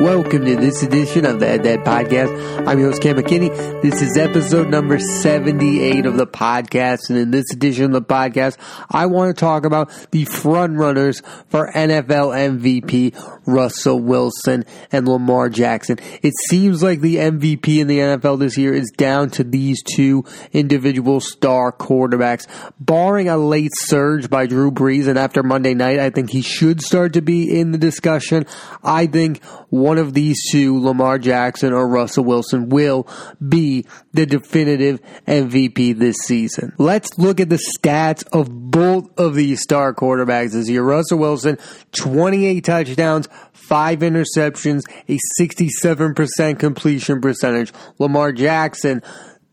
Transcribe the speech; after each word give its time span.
Welcome 0.00 0.46
to 0.46 0.56
this 0.56 0.82
edition 0.82 1.26
of 1.26 1.40
the 1.40 1.46
Ed 1.46 1.66
Ed 1.66 1.80
Podcast. 1.80 2.66
I'm 2.66 2.78
your 2.78 2.88
host, 2.88 3.02
Cam 3.02 3.16
McKinney. 3.16 3.82
This 3.82 4.00
is 4.00 4.16
episode 4.16 4.70
number 4.70 4.98
78 4.98 6.06
of 6.06 6.16
the 6.16 6.26
podcast. 6.26 7.10
And 7.10 7.18
in 7.18 7.30
this 7.32 7.44
edition 7.52 7.84
of 7.84 7.92
the 7.92 8.00
podcast, 8.00 8.56
I 8.88 9.04
want 9.04 9.36
to 9.36 9.38
talk 9.38 9.66
about 9.66 9.90
the 10.10 10.24
front 10.24 10.78
runners 10.78 11.20
for 11.48 11.70
NFL 11.70 12.32
MVP, 12.34 13.40
Russell 13.44 14.00
Wilson 14.00 14.64
and 14.90 15.06
Lamar 15.06 15.50
Jackson. 15.50 15.98
It 16.22 16.32
seems 16.48 16.82
like 16.82 17.02
the 17.02 17.16
MVP 17.16 17.78
in 17.78 17.86
the 17.86 17.98
NFL 17.98 18.38
this 18.38 18.56
year 18.56 18.72
is 18.72 18.90
down 18.96 19.28
to 19.32 19.44
these 19.44 19.82
two 19.82 20.24
individual 20.52 21.20
star 21.20 21.72
quarterbacks. 21.72 22.46
Barring 22.80 23.28
a 23.28 23.36
late 23.36 23.72
surge 23.74 24.30
by 24.30 24.46
Drew 24.46 24.70
Brees 24.70 25.08
and 25.08 25.18
after 25.18 25.42
Monday 25.42 25.74
night, 25.74 25.98
I 25.98 26.08
think 26.08 26.30
he 26.30 26.40
should 26.40 26.80
start 26.80 27.12
to 27.12 27.20
be 27.20 27.60
in 27.60 27.72
the 27.72 27.78
discussion. 27.78 28.46
I 28.82 29.06
think 29.06 29.44
one 29.68 29.89
of 29.98 30.14
these 30.14 30.50
two, 30.50 30.78
Lamar 30.80 31.18
Jackson 31.18 31.72
or 31.72 31.88
Russell 31.88 32.24
Wilson, 32.24 32.68
will 32.68 33.06
be 33.46 33.86
the 34.12 34.26
definitive 34.26 35.00
MVP 35.26 35.98
this 35.98 36.16
season. 36.24 36.72
Let's 36.78 37.18
look 37.18 37.40
at 37.40 37.48
the 37.48 37.62
stats 37.78 38.24
of 38.32 38.70
both 38.70 39.08
of 39.18 39.34
these 39.34 39.62
star 39.62 39.94
quarterbacks 39.94 40.52
this 40.52 40.68
year. 40.68 40.82
Russell 40.82 41.18
Wilson, 41.18 41.58
28 41.92 42.64
touchdowns, 42.64 43.28
five 43.52 44.00
interceptions, 44.00 44.82
a 45.08 45.18
67% 45.40 46.58
completion 46.58 47.20
percentage. 47.20 47.72
Lamar 47.98 48.32
Jackson, 48.32 49.02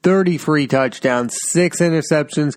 33 0.04 0.68
touchdowns, 0.68 1.36
6 1.50 1.80
interceptions, 1.82 2.56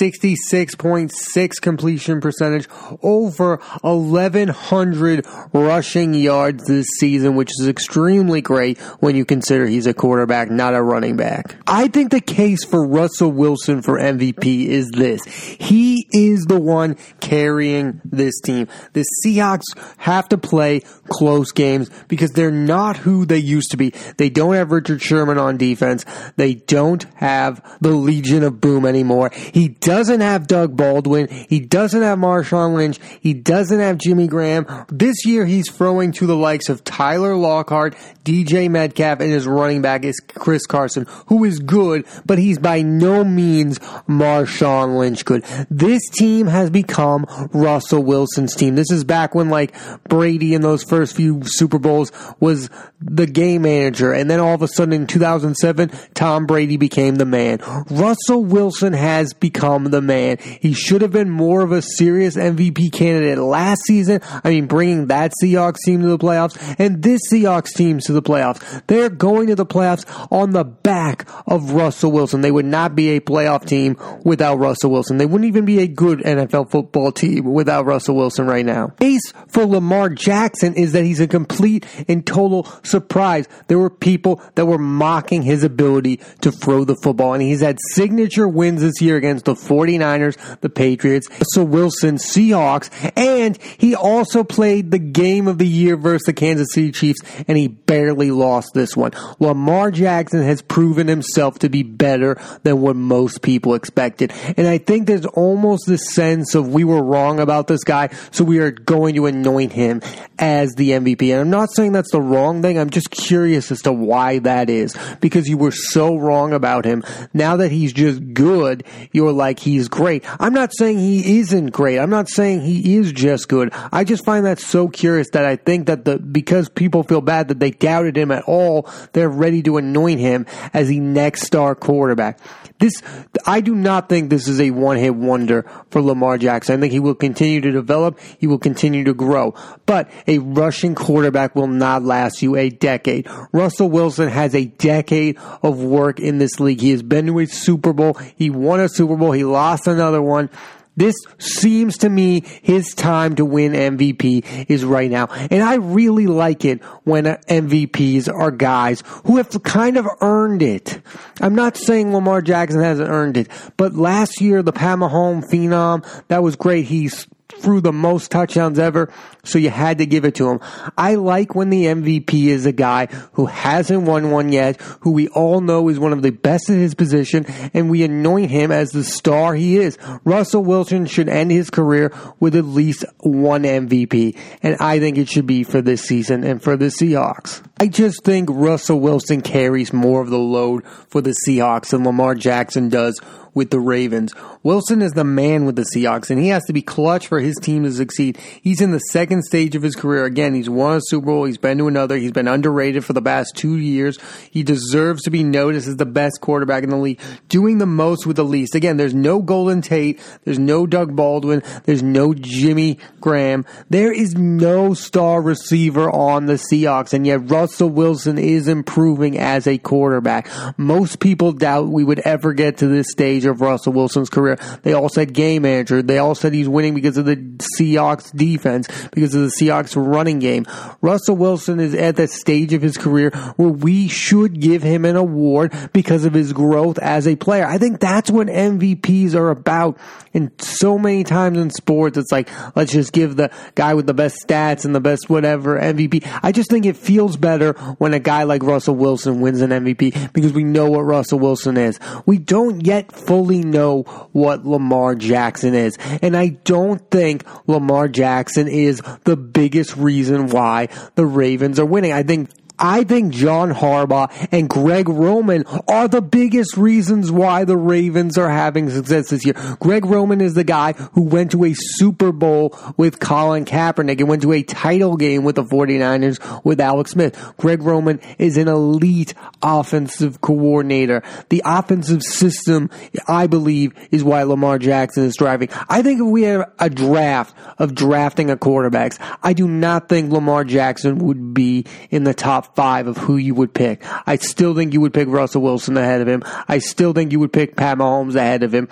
66.6 0.00 1.60
completion 1.60 2.20
percentage, 2.20 2.68
over 3.02 3.56
1,100 3.80 5.26
rushing 5.52 6.14
yards 6.14 6.64
this 6.66 6.86
season, 7.00 7.34
which 7.34 7.50
is 7.58 7.66
extremely 7.66 8.40
great 8.40 8.78
when 9.00 9.16
you 9.16 9.24
consider 9.24 9.66
he's 9.66 9.86
a 9.86 9.94
quarterback, 9.94 10.50
not 10.50 10.74
a 10.74 10.82
running 10.82 11.16
back. 11.16 11.56
I 11.66 11.88
think 11.88 12.10
the 12.10 12.20
case 12.20 12.64
for 12.64 12.86
Russell 12.86 13.32
Wilson 13.32 13.82
for 13.82 13.98
MVP 13.98 14.66
is 14.66 14.90
this. 14.90 15.24
He 15.24 16.06
is 16.12 16.44
the 16.44 16.60
one 16.60 16.96
carrying 17.20 18.00
this 18.04 18.38
team. 18.40 18.68
The 18.92 19.04
Seahawks 19.24 19.62
have 19.96 20.28
to 20.28 20.38
play 20.38 20.82
close 21.08 21.52
games 21.52 21.90
because 22.08 22.32
they're 22.32 22.50
not 22.50 22.96
who 22.98 23.24
they 23.24 23.38
used 23.38 23.70
to 23.70 23.76
be. 23.76 23.94
They 24.18 24.28
don't 24.28 24.54
have 24.54 24.70
Richard 24.70 25.00
Sherman 25.00 25.38
on 25.38 25.56
defense. 25.56 26.04
They 26.36 26.54
don't 26.54 26.81
have 27.14 27.78
the 27.80 27.90
Legion 27.90 28.42
of 28.42 28.60
Boom 28.60 28.84
anymore. 28.84 29.30
He 29.34 29.68
doesn't 29.68 30.20
have 30.20 30.46
Doug 30.46 30.76
Baldwin. 30.76 31.28
He 31.48 31.60
doesn't 31.60 32.02
have 32.02 32.18
Marshawn 32.18 32.74
Lynch. 32.74 32.98
He 33.20 33.34
doesn't 33.34 33.80
have 33.80 33.98
Jimmy 33.98 34.26
Graham. 34.26 34.66
This 34.88 35.24
year 35.24 35.46
he's 35.46 35.70
throwing 35.70 36.12
to 36.12 36.26
the 36.26 36.36
likes 36.36 36.68
of 36.68 36.84
Tyler 36.84 37.36
Lockhart, 37.36 37.94
DJ 38.24 38.70
Metcalf, 38.70 39.20
and 39.20 39.30
his 39.30 39.46
running 39.46 39.82
back 39.82 40.04
is 40.04 40.20
Chris 40.34 40.66
Carson, 40.66 41.06
who 41.26 41.44
is 41.44 41.58
good, 41.58 42.04
but 42.26 42.38
he's 42.38 42.58
by 42.58 42.82
no 42.82 43.24
means 43.24 43.78
Marshawn 44.08 44.98
Lynch 44.98 45.24
good. 45.24 45.44
This 45.70 46.08
team 46.10 46.46
has 46.46 46.70
become 46.70 47.26
Russell 47.52 48.02
Wilson's 48.02 48.54
team. 48.54 48.74
This 48.74 48.90
is 48.90 49.04
back 49.04 49.34
when 49.34 49.50
like 49.50 49.74
Brady 50.04 50.54
in 50.54 50.62
those 50.62 50.82
first 50.82 51.16
few 51.16 51.42
Super 51.44 51.78
Bowls 51.78 52.12
was 52.40 52.70
the 53.00 53.26
game 53.26 53.62
manager, 53.62 54.12
and 54.12 54.30
then 54.30 54.40
all 54.40 54.54
of 54.54 54.62
a 54.62 54.68
sudden 54.68 54.92
in 54.92 55.06
2007, 55.06 55.90
Tom 56.14 56.46
Brady 56.46 56.71
became 56.76 57.16
the 57.16 57.24
man. 57.24 57.58
Russell 57.90 58.44
Wilson 58.44 58.92
has 58.92 59.32
become 59.32 59.84
the 59.84 60.02
man. 60.02 60.38
He 60.38 60.72
should 60.72 61.02
have 61.02 61.12
been 61.12 61.30
more 61.30 61.62
of 61.62 61.72
a 61.72 61.82
serious 61.82 62.36
MVP 62.36 62.92
candidate 62.92 63.38
last 63.38 63.82
season. 63.84 64.20
I 64.44 64.50
mean, 64.50 64.66
bringing 64.66 65.06
that 65.06 65.32
Seahawks 65.42 65.78
team 65.84 66.02
to 66.02 66.08
the 66.08 66.18
playoffs 66.18 66.56
and 66.78 67.02
this 67.02 67.20
Seahawks 67.30 67.72
team 67.74 67.98
to 68.00 68.12
the 68.12 68.22
playoffs. 68.22 68.82
They're 68.86 69.10
going 69.10 69.48
to 69.48 69.54
the 69.54 69.66
playoffs 69.66 70.04
on 70.30 70.50
the 70.50 70.64
back 70.64 71.28
of 71.46 71.72
Russell 71.72 72.12
Wilson. 72.12 72.40
They 72.40 72.50
would 72.50 72.66
not 72.66 72.94
be 72.94 73.10
a 73.10 73.20
playoff 73.20 73.66
team 73.66 73.96
without 74.24 74.56
Russell 74.56 74.90
Wilson. 74.90 75.18
They 75.18 75.26
wouldn't 75.26 75.48
even 75.48 75.64
be 75.64 75.80
a 75.80 75.86
good 75.86 76.20
NFL 76.20 76.70
football 76.70 77.12
team 77.12 77.52
without 77.52 77.86
Russell 77.86 78.16
Wilson 78.16 78.46
right 78.46 78.64
now. 78.64 78.88
Case 79.00 79.32
for 79.48 79.66
Lamar 79.66 80.08
Jackson 80.08 80.74
is 80.74 80.92
that 80.92 81.04
he's 81.04 81.20
a 81.20 81.26
complete 81.26 81.86
and 82.08 82.26
total 82.26 82.66
surprise. 82.82 83.48
There 83.68 83.78
were 83.78 83.90
people 83.90 84.42
that 84.54 84.66
were 84.66 84.78
mocking 84.78 85.42
his 85.42 85.64
ability 85.64 86.20
to 86.40 86.52
throw 86.62 86.84
the 86.84 86.96
football, 86.96 87.34
and 87.34 87.42
he's 87.42 87.60
had 87.60 87.78
signature 87.92 88.46
wins 88.48 88.80
this 88.80 89.00
year 89.00 89.16
against 89.16 89.44
the 89.44 89.54
49ers, 89.54 90.60
the 90.60 90.70
Patriots, 90.70 91.28
Russell 91.30 91.66
Wilson, 91.66 92.16
Seahawks, 92.16 92.90
and 93.16 93.58
he 93.78 93.94
also 93.94 94.44
played 94.44 94.90
the 94.90 94.98
game 94.98 95.48
of 95.48 95.58
the 95.58 95.66
year 95.66 95.96
versus 95.96 96.26
the 96.26 96.32
Kansas 96.32 96.68
City 96.72 96.92
Chiefs, 96.92 97.20
and 97.48 97.58
he 97.58 97.68
barely 97.68 98.30
lost 98.30 98.70
this 98.74 98.96
one. 98.96 99.12
Lamar 99.40 99.90
Jackson 99.90 100.42
has 100.42 100.62
proven 100.62 101.08
himself 101.08 101.58
to 101.60 101.68
be 101.68 101.82
better 101.82 102.40
than 102.62 102.80
what 102.80 102.96
most 102.96 103.42
people 103.42 103.74
expected. 103.74 104.32
And 104.56 104.66
I 104.66 104.78
think 104.78 105.06
there's 105.06 105.26
almost 105.26 105.84
this 105.86 106.14
sense 106.14 106.54
of 106.54 106.72
we 106.72 106.84
were 106.84 107.02
wrong 107.02 107.40
about 107.40 107.66
this 107.66 107.84
guy, 107.84 108.10
so 108.30 108.44
we 108.44 108.58
are 108.58 108.70
going 108.70 109.16
to 109.16 109.26
anoint 109.26 109.72
him 109.72 110.00
as 110.38 110.72
the 110.74 110.90
MVP. 110.90 111.32
And 111.32 111.40
I'm 111.40 111.50
not 111.50 111.70
saying 111.74 111.92
that's 111.92 112.12
the 112.12 112.20
wrong 112.20 112.62
thing. 112.62 112.78
I'm 112.78 112.90
just 112.90 113.10
curious 113.10 113.70
as 113.72 113.82
to 113.82 113.92
why 113.92 114.38
that 114.40 114.70
is 114.70 114.96
because 115.20 115.48
you 115.48 115.56
were 115.56 115.72
so 115.72 116.16
wrong 116.16 116.51
about 116.52 116.84
him. 116.84 117.02
Now 117.32 117.56
that 117.56 117.70
he's 117.70 117.92
just 117.92 118.34
good, 118.34 118.84
you're 119.12 119.32
like 119.32 119.58
he's 119.58 119.88
great. 119.88 120.24
I'm 120.40 120.52
not 120.52 120.72
saying 120.76 120.98
he 120.98 121.38
isn't 121.40 121.70
great. 121.70 121.98
I'm 121.98 122.10
not 122.10 122.28
saying 122.28 122.62
he 122.62 122.96
is 122.96 123.12
just 123.12 123.48
good. 123.48 123.70
I 123.92 124.04
just 124.04 124.24
find 124.24 124.46
that 124.46 124.58
so 124.58 124.88
curious 124.88 125.30
that 125.30 125.44
I 125.44 125.56
think 125.56 125.86
that 125.86 126.04
the 126.04 126.18
because 126.18 126.68
people 126.68 127.02
feel 127.02 127.20
bad 127.20 127.48
that 127.48 127.60
they 127.60 127.70
doubted 127.70 128.16
him 128.16 128.30
at 128.30 128.44
all, 128.44 128.88
they're 129.12 129.28
ready 129.28 129.62
to 129.62 129.76
anoint 129.76 130.20
him 130.20 130.46
as 130.72 130.88
the 130.88 131.00
next 131.00 131.42
star 131.42 131.74
quarterback. 131.74 132.38
This 132.78 133.00
I 133.46 133.60
do 133.60 133.74
not 133.74 134.08
think 134.08 134.28
this 134.28 134.48
is 134.48 134.60
a 134.60 134.70
one-hit 134.70 135.14
wonder 135.14 135.70
for 135.90 136.02
Lamar 136.02 136.38
Jackson. 136.38 136.76
I 136.76 136.80
think 136.80 136.92
he 136.92 136.98
will 136.98 137.14
continue 137.14 137.60
to 137.60 137.70
develop, 137.70 138.18
he 138.38 138.46
will 138.46 138.58
continue 138.58 139.04
to 139.04 139.14
grow. 139.14 139.54
But 139.86 140.10
a 140.26 140.38
rushing 140.38 140.94
quarterback 140.94 141.54
will 141.54 141.68
not 141.68 142.02
last 142.02 142.42
you 142.42 142.56
a 142.56 142.70
decade. 142.70 143.28
Russell 143.52 143.88
Wilson 143.88 144.28
has 144.28 144.54
a 144.54 144.64
decade 144.64 145.38
of 145.62 145.82
work 145.82 146.18
in 146.18 146.38
this 146.42 146.60
league. 146.60 146.80
He 146.80 146.90
has 146.90 147.02
been 147.02 147.26
to 147.26 147.38
a 147.38 147.46
Super 147.46 147.92
Bowl. 147.92 148.14
He 148.36 148.50
won 148.50 148.80
a 148.80 148.88
Super 148.88 149.16
Bowl. 149.16 149.32
He 149.32 149.44
lost 149.44 149.86
another 149.86 150.20
one. 150.20 150.50
This 150.94 151.14
seems 151.38 151.96
to 151.98 152.10
me 152.10 152.42
his 152.62 152.94
time 152.94 153.36
to 153.36 153.46
win 153.46 153.72
MVP 153.72 154.66
is 154.68 154.84
right 154.84 155.10
now. 155.10 155.28
And 155.50 155.62
I 155.62 155.76
really 155.76 156.26
like 156.26 156.66
it 156.66 156.82
when 157.04 157.24
MVPs 157.24 158.28
are 158.28 158.50
guys 158.50 159.02
who 159.24 159.38
have 159.38 159.50
kind 159.62 159.96
of 159.96 160.06
earned 160.20 160.62
it. 160.62 161.00
I'm 161.40 161.54
not 161.54 161.78
saying 161.78 162.12
Lamar 162.12 162.42
Jackson 162.42 162.82
hasn't 162.82 163.08
earned 163.08 163.38
it, 163.38 163.48
but 163.78 163.94
last 163.94 164.42
year, 164.42 164.62
the 164.62 164.72
Pat 164.72 164.98
Mahomes 164.98 165.48
phenom, 165.48 166.04
that 166.28 166.42
was 166.42 166.56
great. 166.56 166.84
He's 166.84 167.26
threw 167.58 167.80
the 167.80 167.92
most 167.92 168.30
touchdowns 168.30 168.78
ever, 168.78 169.12
so 169.44 169.58
you 169.58 169.70
had 169.70 169.98
to 169.98 170.06
give 170.06 170.24
it 170.24 170.34
to 170.36 170.48
him. 170.48 170.60
I 170.96 171.16
like 171.16 171.54
when 171.54 171.70
the 171.70 171.86
MVP 171.86 172.46
is 172.46 172.66
a 172.66 172.72
guy 172.72 173.06
who 173.32 173.46
hasn't 173.46 174.02
won 174.02 174.30
one 174.30 174.52
yet, 174.52 174.80
who 175.00 175.10
we 175.10 175.28
all 175.28 175.60
know 175.60 175.88
is 175.88 175.98
one 175.98 176.12
of 176.12 176.22
the 176.22 176.30
best 176.30 176.68
in 176.68 176.78
his 176.78 176.94
position, 176.94 177.46
and 177.74 177.90
we 177.90 178.02
anoint 178.02 178.50
him 178.50 178.70
as 178.70 178.90
the 178.90 179.04
star 179.04 179.54
he 179.54 179.76
is. 179.76 179.98
Russell 180.24 180.64
Wilson 180.64 181.06
should 181.06 181.28
end 181.28 181.50
his 181.50 181.70
career 181.70 182.12
with 182.40 182.56
at 182.56 182.64
least 182.64 183.04
one 183.18 183.62
MVP, 183.62 184.36
and 184.62 184.76
I 184.80 184.98
think 184.98 185.18
it 185.18 185.28
should 185.28 185.46
be 185.46 185.64
for 185.64 185.82
this 185.82 186.02
season 186.02 186.44
and 186.44 186.62
for 186.62 186.76
the 186.76 186.86
Seahawks. 186.86 187.62
I 187.78 187.88
just 187.88 188.24
think 188.24 188.48
Russell 188.50 189.00
Wilson 189.00 189.40
carries 189.40 189.92
more 189.92 190.20
of 190.20 190.30
the 190.30 190.38
load 190.38 190.86
for 191.08 191.20
the 191.20 191.34
Seahawks 191.46 191.90
than 191.90 192.04
Lamar 192.04 192.34
Jackson 192.34 192.88
does 192.88 193.20
with 193.54 193.70
the 193.70 193.80
Ravens. 193.80 194.34
Wilson 194.62 195.02
is 195.02 195.12
the 195.12 195.24
man 195.24 195.64
with 195.64 195.76
the 195.76 195.86
Seahawks, 195.94 196.30
and 196.30 196.40
he 196.40 196.48
has 196.48 196.62
to 196.64 196.72
be 196.72 196.82
clutch 196.82 197.26
for 197.26 197.40
his 197.40 197.56
team 197.56 197.84
to 197.84 197.92
succeed. 197.92 198.38
He's 198.62 198.80
in 198.80 198.92
the 198.92 198.98
second 198.98 199.42
stage 199.42 199.74
of 199.74 199.82
his 199.82 199.94
career. 199.94 200.24
Again, 200.24 200.54
he's 200.54 200.70
won 200.70 200.96
a 200.96 201.00
Super 201.02 201.26
Bowl. 201.26 201.44
He's 201.44 201.58
been 201.58 201.78
to 201.78 201.88
another. 201.88 202.16
He's 202.16 202.32
been 202.32 202.48
underrated 202.48 203.04
for 203.04 203.12
the 203.12 203.22
past 203.22 203.52
two 203.56 203.76
years. 203.76 204.18
He 204.50 204.62
deserves 204.62 205.22
to 205.22 205.30
be 205.30 205.42
noticed 205.42 205.88
as 205.88 205.96
the 205.96 206.06
best 206.06 206.40
quarterback 206.40 206.82
in 206.82 206.90
the 206.90 206.96
league, 206.96 207.20
doing 207.48 207.78
the 207.78 207.86
most 207.86 208.26
with 208.26 208.36
the 208.36 208.44
least. 208.44 208.74
Again, 208.74 208.96
there's 208.96 209.14
no 209.14 209.40
Golden 209.40 209.82
Tate. 209.82 210.20
There's 210.44 210.58
no 210.58 210.86
Doug 210.86 211.14
Baldwin. 211.14 211.62
There's 211.84 212.02
no 212.02 212.34
Jimmy 212.34 212.98
Graham. 213.20 213.64
There 213.90 214.12
is 214.12 214.34
no 214.34 214.94
star 214.94 215.42
receiver 215.42 216.10
on 216.10 216.46
the 216.46 216.54
Seahawks, 216.54 217.12
and 217.12 217.26
yet 217.26 217.50
Russell 217.50 217.90
Wilson 217.90 218.38
is 218.38 218.68
improving 218.68 219.38
as 219.38 219.66
a 219.66 219.78
quarterback. 219.78 220.48
Most 220.78 221.20
people 221.20 221.52
doubt 221.52 221.88
we 221.88 222.04
would 222.04 222.20
ever 222.20 222.52
get 222.52 222.78
to 222.78 222.86
this 222.86 223.06
stage 223.10 223.41
of 223.50 223.60
Russell 223.60 223.92
Wilson's 223.92 224.30
career. 224.30 224.56
They 224.82 224.92
all 224.92 225.08
said 225.08 225.32
game 225.32 225.62
manager. 225.62 226.02
They 226.02 226.18
all 226.18 226.34
said 226.34 226.54
he's 226.54 226.68
winning 226.68 226.94
because 226.94 227.16
of 227.16 227.26
the 227.26 227.36
Seahawks 227.78 228.34
defense, 228.36 228.88
because 229.12 229.34
of 229.34 229.42
the 229.42 229.52
Seahawks 229.60 229.94
running 229.96 230.38
game. 230.38 230.66
Russell 231.00 231.36
Wilson 231.36 231.80
is 231.80 231.94
at 231.94 232.16
that 232.16 232.30
stage 232.30 232.72
of 232.72 232.82
his 232.82 232.96
career 232.96 233.30
where 233.56 233.68
we 233.68 234.08
should 234.08 234.60
give 234.60 234.82
him 234.82 235.04
an 235.04 235.16
award 235.16 235.74
because 235.92 236.24
of 236.24 236.34
his 236.34 236.52
growth 236.52 236.98
as 236.98 237.26
a 237.26 237.36
player. 237.36 237.66
I 237.66 237.78
think 237.78 238.00
that's 238.00 238.30
what 238.30 238.46
MVPs 238.46 239.34
are 239.34 239.50
about. 239.50 239.98
And 240.34 240.50
so 240.58 240.98
many 240.98 241.24
times 241.24 241.58
in 241.58 241.70
sports, 241.70 242.16
it's 242.16 242.32
like, 242.32 242.48
let's 242.74 242.92
just 242.92 243.12
give 243.12 243.36
the 243.36 243.50
guy 243.74 243.94
with 243.94 244.06
the 244.06 244.14
best 244.14 244.36
stats 244.46 244.84
and 244.84 244.94
the 244.94 245.00
best 245.00 245.28
whatever 245.28 245.78
MVP. 245.78 246.26
I 246.42 246.52
just 246.52 246.70
think 246.70 246.86
it 246.86 246.96
feels 246.96 247.36
better 247.36 247.72
when 247.98 248.14
a 248.14 248.18
guy 248.18 248.44
like 248.44 248.62
Russell 248.62 248.94
Wilson 248.94 249.40
wins 249.40 249.60
an 249.60 249.70
MVP 249.70 250.32
because 250.32 250.52
we 250.52 250.64
know 250.64 250.90
what 250.90 251.02
Russell 251.02 251.38
Wilson 251.38 251.76
is. 251.76 251.98
We 252.24 252.38
don't 252.38 252.86
yet 252.86 253.12
fully 253.32 253.62
know 253.62 254.02
what 254.32 254.66
Lamar 254.66 255.14
Jackson 255.14 255.72
is. 255.72 255.96
And 256.20 256.36
I 256.36 256.48
don't 256.48 257.10
think 257.10 257.46
Lamar 257.66 258.06
Jackson 258.06 258.68
is 258.68 259.00
the 259.24 259.38
biggest 259.38 259.96
reason 259.96 260.48
why 260.48 260.90
the 261.14 261.24
Ravens 261.24 261.80
are 261.80 261.86
winning. 261.86 262.12
I 262.12 262.24
think 262.24 262.50
I 262.82 263.04
think 263.04 263.32
John 263.32 263.72
Harbaugh 263.72 264.48
and 264.50 264.68
Greg 264.68 265.08
Roman 265.08 265.64
are 265.86 266.08
the 266.08 266.20
biggest 266.20 266.76
reasons 266.76 267.30
why 267.30 267.64
the 267.64 267.76
Ravens 267.76 268.36
are 268.36 268.50
having 268.50 268.90
success 268.90 269.30
this 269.30 269.46
year. 269.46 269.54
Greg 269.78 270.04
Roman 270.04 270.40
is 270.40 270.54
the 270.54 270.64
guy 270.64 270.94
who 271.12 271.22
went 271.22 271.52
to 271.52 271.64
a 271.64 271.74
Super 271.74 272.32
Bowl 272.32 272.76
with 272.96 273.20
Colin 273.20 273.64
Kaepernick 273.64 274.18
and 274.18 274.28
went 274.28 274.42
to 274.42 274.52
a 274.52 274.64
title 274.64 275.16
game 275.16 275.44
with 275.44 275.54
the 275.54 275.62
49ers 275.62 276.64
with 276.64 276.80
Alex 276.80 277.12
Smith. 277.12 277.54
Greg 277.56 277.82
Roman 277.82 278.20
is 278.38 278.56
an 278.56 278.66
elite 278.66 279.34
offensive 279.62 280.40
coordinator. 280.40 281.22
The 281.50 281.62
offensive 281.64 282.24
system, 282.24 282.90
I 283.28 283.46
believe, 283.46 283.92
is 284.10 284.24
why 284.24 284.42
Lamar 284.42 284.80
Jackson 284.80 285.22
is 285.22 285.36
driving. 285.36 285.68
I 285.88 286.02
think 286.02 286.20
if 286.20 286.26
we 286.26 286.42
have 286.42 286.72
a 286.80 286.90
draft 286.90 287.54
of 287.78 287.94
drafting 287.94 288.50
a 288.50 288.56
quarterbacks, 288.56 289.18
I 289.40 289.52
do 289.52 289.68
not 289.68 290.08
think 290.08 290.32
Lamar 290.32 290.64
Jackson 290.64 291.18
would 291.18 291.54
be 291.54 291.86
in 292.10 292.24
the 292.24 292.34
top 292.34 292.71
five 292.74 293.06
of 293.06 293.16
who 293.16 293.36
you 293.36 293.54
would 293.54 293.74
pick. 293.74 294.02
I 294.26 294.36
still 294.36 294.74
think 294.74 294.92
you 294.92 295.00
would 295.00 295.14
pick 295.14 295.28
Russell 295.28 295.62
Wilson 295.62 295.96
ahead 295.96 296.20
of 296.20 296.28
him. 296.28 296.42
I 296.68 296.78
still 296.78 297.12
think 297.12 297.32
you 297.32 297.40
would 297.40 297.52
pick 297.52 297.76
Pat 297.76 297.98
Mahomes 297.98 298.34
ahead 298.34 298.62
of 298.62 298.74
him. 298.74 298.88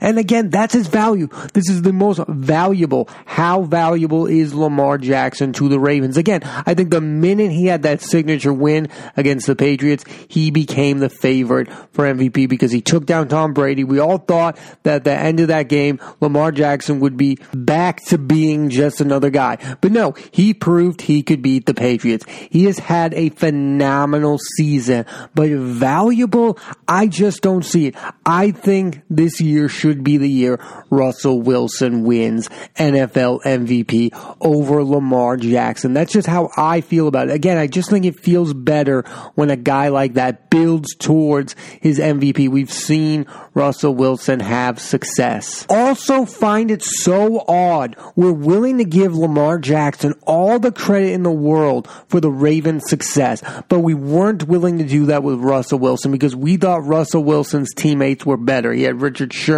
And 0.00 0.18
again, 0.18 0.50
that's 0.50 0.74
his 0.74 0.86
value. 0.86 1.28
This 1.52 1.68
is 1.68 1.82
the 1.82 1.92
most 1.92 2.20
valuable. 2.28 3.08
How 3.24 3.62
valuable 3.62 4.26
is 4.26 4.54
Lamar 4.54 4.98
Jackson 4.98 5.52
to 5.54 5.68
the 5.68 5.78
Ravens? 5.78 6.16
Again, 6.16 6.40
I 6.44 6.74
think 6.74 6.90
the 6.90 7.00
minute 7.00 7.50
he 7.50 7.66
had 7.66 7.82
that 7.82 8.00
signature 8.00 8.52
win 8.52 8.88
against 9.16 9.46
the 9.46 9.56
Patriots, 9.56 10.04
he 10.28 10.50
became 10.50 10.98
the 10.98 11.08
favorite 11.08 11.68
for 11.92 12.04
MVP 12.04 12.48
because 12.48 12.72
he 12.72 12.80
took 12.80 13.06
down 13.06 13.28
Tom 13.28 13.52
Brady. 13.52 13.84
We 13.84 13.98
all 13.98 14.18
thought 14.18 14.58
that 14.82 14.96
at 14.96 15.04
the 15.04 15.12
end 15.12 15.40
of 15.40 15.48
that 15.48 15.68
game, 15.68 16.00
Lamar 16.20 16.52
Jackson 16.52 17.00
would 17.00 17.16
be 17.16 17.38
back 17.54 18.04
to 18.06 18.18
being 18.18 18.70
just 18.70 19.00
another 19.00 19.30
guy. 19.30 19.56
But 19.80 19.92
no, 19.92 20.12
he 20.30 20.54
proved 20.54 21.02
he 21.02 21.22
could 21.22 21.42
beat 21.42 21.66
the 21.66 21.74
Patriots. 21.74 22.24
He 22.50 22.64
has 22.64 22.78
had 22.78 23.14
a 23.14 23.30
phenomenal 23.30 24.38
season, 24.56 25.06
but 25.34 25.50
valuable, 25.50 26.58
I 26.88 27.06
just 27.06 27.42
don't 27.42 27.64
see 27.64 27.86
it. 27.86 27.94
I 28.24 28.50
think 28.50 29.02
this 29.10 29.40
year 29.40 29.65
year 29.66 29.68
should 29.68 30.04
be 30.04 30.16
the 30.16 30.28
year 30.28 30.60
Russell 30.90 31.40
Wilson 31.40 32.04
wins 32.04 32.48
NFL 32.76 33.42
MVP 33.42 34.10
over 34.40 34.84
Lamar 34.84 35.36
Jackson. 35.36 35.92
That's 35.92 36.12
just 36.12 36.28
how 36.28 36.50
I 36.56 36.80
feel 36.80 37.08
about 37.08 37.28
it. 37.28 37.34
Again, 37.34 37.58
I 37.58 37.66
just 37.66 37.90
think 37.90 38.04
it 38.04 38.20
feels 38.20 38.54
better 38.54 39.02
when 39.34 39.50
a 39.50 39.56
guy 39.56 39.88
like 39.88 40.14
that 40.14 40.50
builds 40.50 40.94
towards 40.94 41.54
his 41.80 41.98
MVP. 41.98 42.48
We've 42.48 42.72
seen 42.72 43.26
Russell 43.54 43.94
Wilson 43.94 44.40
have 44.40 44.78
success. 44.78 45.66
Also 45.68 46.24
find 46.24 46.70
it 46.70 46.82
so 46.82 47.44
odd 47.48 47.96
we're 48.14 48.32
willing 48.32 48.78
to 48.78 48.84
give 48.84 49.16
Lamar 49.16 49.58
Jackson 49.58 50.14
all 50.22 50.58
the 50.58 50.72
credit 50.72 51.12
in 51.12 51.22
the 51.22 51.30
world 51.30 51.88
for 52.08 52.20
the 52.20 52.30
Ravens' 52.30 52.88
success, 52.88 53.42
but 53.68 53.80
we 53.80 53.94
weren't 53.94 54.44
willing 54.44 54.78
to 54.78 54.84
do 54.84 55.06
that 55.06 55.22
with 55.22 55.40
Russell 55.40 55.78
Wilson 55.78 56.12
because 56.12 56.36
we 56.36 56.56
thought 56.56 56.84
Russell 56.84 57.24
Wilson's 57.24 57.74
teammates 57.74 58.24
were 58.24 58.36
better. 58.36 58.72
He 58.72 58.82
had 58.82 59.00
Richard 59.00 59.32
Sherman. 59.32 59.55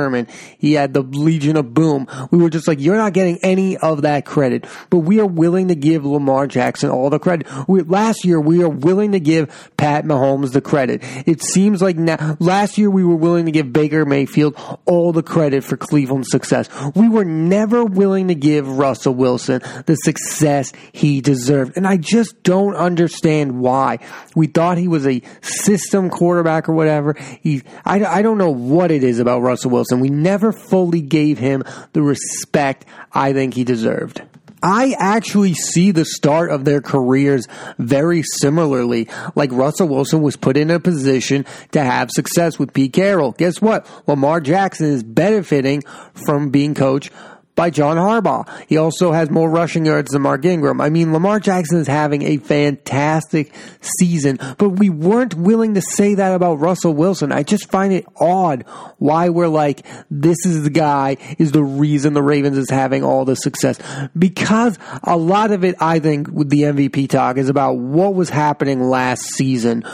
He 0.59 0.75
had 0.75 0.95
the 0.95 1.03
Legion 1.03 1.57
of 1.57 1.75
Boom. 1.75 2.07
We 2.31 2.39
were 2.39 2.51
just 2.51 2.69
like, 2.69 2.81
you're 2.81 2.97
not 2.97 3.13
getting 3.13 3.39
any 3.43 3.77
of 3.77 4.03
that 4.03 4.25
credit. 4.25 4.67
But 4.91 4.99
we 4.99 5.21
are 5.21 5.27
willing 5.27 5.69
to 5.69 5.75
give 5.75 6.05
Lamar 6.05 6.47
Jackson 6.47 6.91
all 6.91 7.11
the 7.11 7.19
credit. 7.19 7.47
We, 7.69 7.83
last 7.83 8.25
year, 8.25 8.41
we 8.41 8.63
are 8.63 8.69
willing 8.69 9.13
to 9.13 9.21
give 9.21 9.73
Pat 9.77 10.05
Mahomes 10.05 10.53
the 10.53 10.61
credit. 10.61 11.03
It 11.27 11.43
seems 11.43 11.83
like 11.83 11.97
now, 11.97 12.37
last 12.39 12.79
year 12.79 12.91
we 12.91 13.05
were 13.05 13.17
willing 13.17 13.47
to 13.47 13.53
give 13.53 13.73
Baker 13.73 14.05
Mayfield 14.05 14.55
all 14.85 15.13
the 15.13 15.23
credit 15.23 15.65
for 15.65 15.77
Cleveland's 15.77 16.31
success. 16.31 16.69
We 16.95 17.09
were 17.09 17.25
never 17.25 17.85
willing 17.85 18.29
to 18.29 18.35
give 18.35 18.69
Russell 18.69 19.15
Wilson 19.15 19.63
the 19.87 19.95
success 19.97 20.73
he 20.93 21.21
deserved. 21.21 21.77
And 21.77 21.87
I 21.87 21.97
just 21.97 22.43
don't 22.43 22.75
understand 22.75 23.61
why. 23.61 23.99
We 24.35 24.47
thought 24.47 24.79
he 24.79 24.89
was 24.89 25.07
a 25.07 25.23
system 25.41 26.11
quarterback 26.11 26.69
or 26.69 26.73
whatever. 26.73 27.15
He, 27.41 27.63
I, 27.85 28.05
I 28.05 28.23
don't 28.23 28.39
know 28.39 28.51
what 28.51 28.91
it 28.91 29.03
is 29.03 29.19
about 29.19 29.41
Russell 29.41 29.71
Wilson 29.71 29.78
Wilson. 29.79 30.01
We 30.01 30.11
never 30.11 30.53
fully 30.53 31.01
gave 31.01 31.39
him 31.39 31.63
the 31.93 32.03
respect 32.03 32.85
I 33.13 33.33
think 33.33 33.55
he 33.55 33.63
deserved. 33.63 34.23
I 34.61 34.97
actually 34.99 35.55
see 35.55 35.93
the 35.93 36.05
start 36.05 36.51
of 36.51 36.65
their 36.65 36.81
careers 36.81 37.47
very 37.79 38.25
similarly. 38.41 39.09
Like 39.37 39.53
Russell 39.53 39.87
Wilson 39.87 40.21
was 40.21 40.35
put 40.35 40.57
in 40.57 40.73
a 40.73 40.81
position 40.81 41.47
to 41.71 41.85
have 41.85 42.11
success 42.11 42.59
with 42.59 42.73
Pete 42.73 42.93
Carroll. 42.93 43.33
Guess 43.33 43.63
what? 43.63 43.89
Lamar 44.09 44.41
Jackson 44.41 44.87
is 44.87 45.05
benefiting 45.05 45.83
from 46.27 46.51
being 46.51 46.75
coach 46.75 47.13
by 47.59 47.71
John 47.71 47.97
Harbaugh. 47.97 48.49
He 48.69 48.77
also 48.77 49.11
has 49.11 49.31
more 49.31 49.51
rushing 49.51 49.85
yards 49.85 50.13
than 50.13 50.23
Mark 50.23 50.45
Ingram. 50.45 50.81
I 50.81 50.91
mean, 50.91 51.13
Lamar 51.13 51.41
Jackson 51.41 51.79
is 51.79 51.89
having 51.89 52.23
a 52.23 52.37
fantastic 52.37 53.53
season, 53.81 54.39
but 54.59 54.69
we 54.69 54.89
weren't 54.89 55.35
willing 55.35 55.75
to 55.75 55.83
say 55.83 56.15
that 56.15 56.37
about 56.37 56.61
Russell 56.61 56.95
Wilson. 56.95 57.33
I 57.33 57.43
just 57.43 57.69
find 57.69 57.93
it 57.93 58.07
odd 58.15 58.63
why 58.99 59.31
we're 59.31 59.49
like, 59.49 59.85
this 60.09 60.37
is 60.47 60.63
the 60.63 60.71
guy 60.71 61.17
is 61.37 61.51
the 61.51 61.65
reason 61.65 62.13
the 62.13 62.23
Ravens 62.23 62.57
is 62.57 62.71
having 62.71 63.03
all 63.03 63.25
the 63.25 63.35
success. 63.35 63.81
Because 64.17 64.79
a 65.03 65.17
lot 65.17 65.51
of 65.51 65.65
it, 65.65 65.75
I 65.81 65.99
think, 65.99 66.29
with 66.29 66.51
the 66.51 66.63
MVP 66.63 67.09
talk 67.09 67.39
is 67.39 67.49
about 67.49 67.73
what 67.79 68.15
was 68.15 68.31
happening 68.31 68.89
last 68.89 69.23
season 69.35 69.85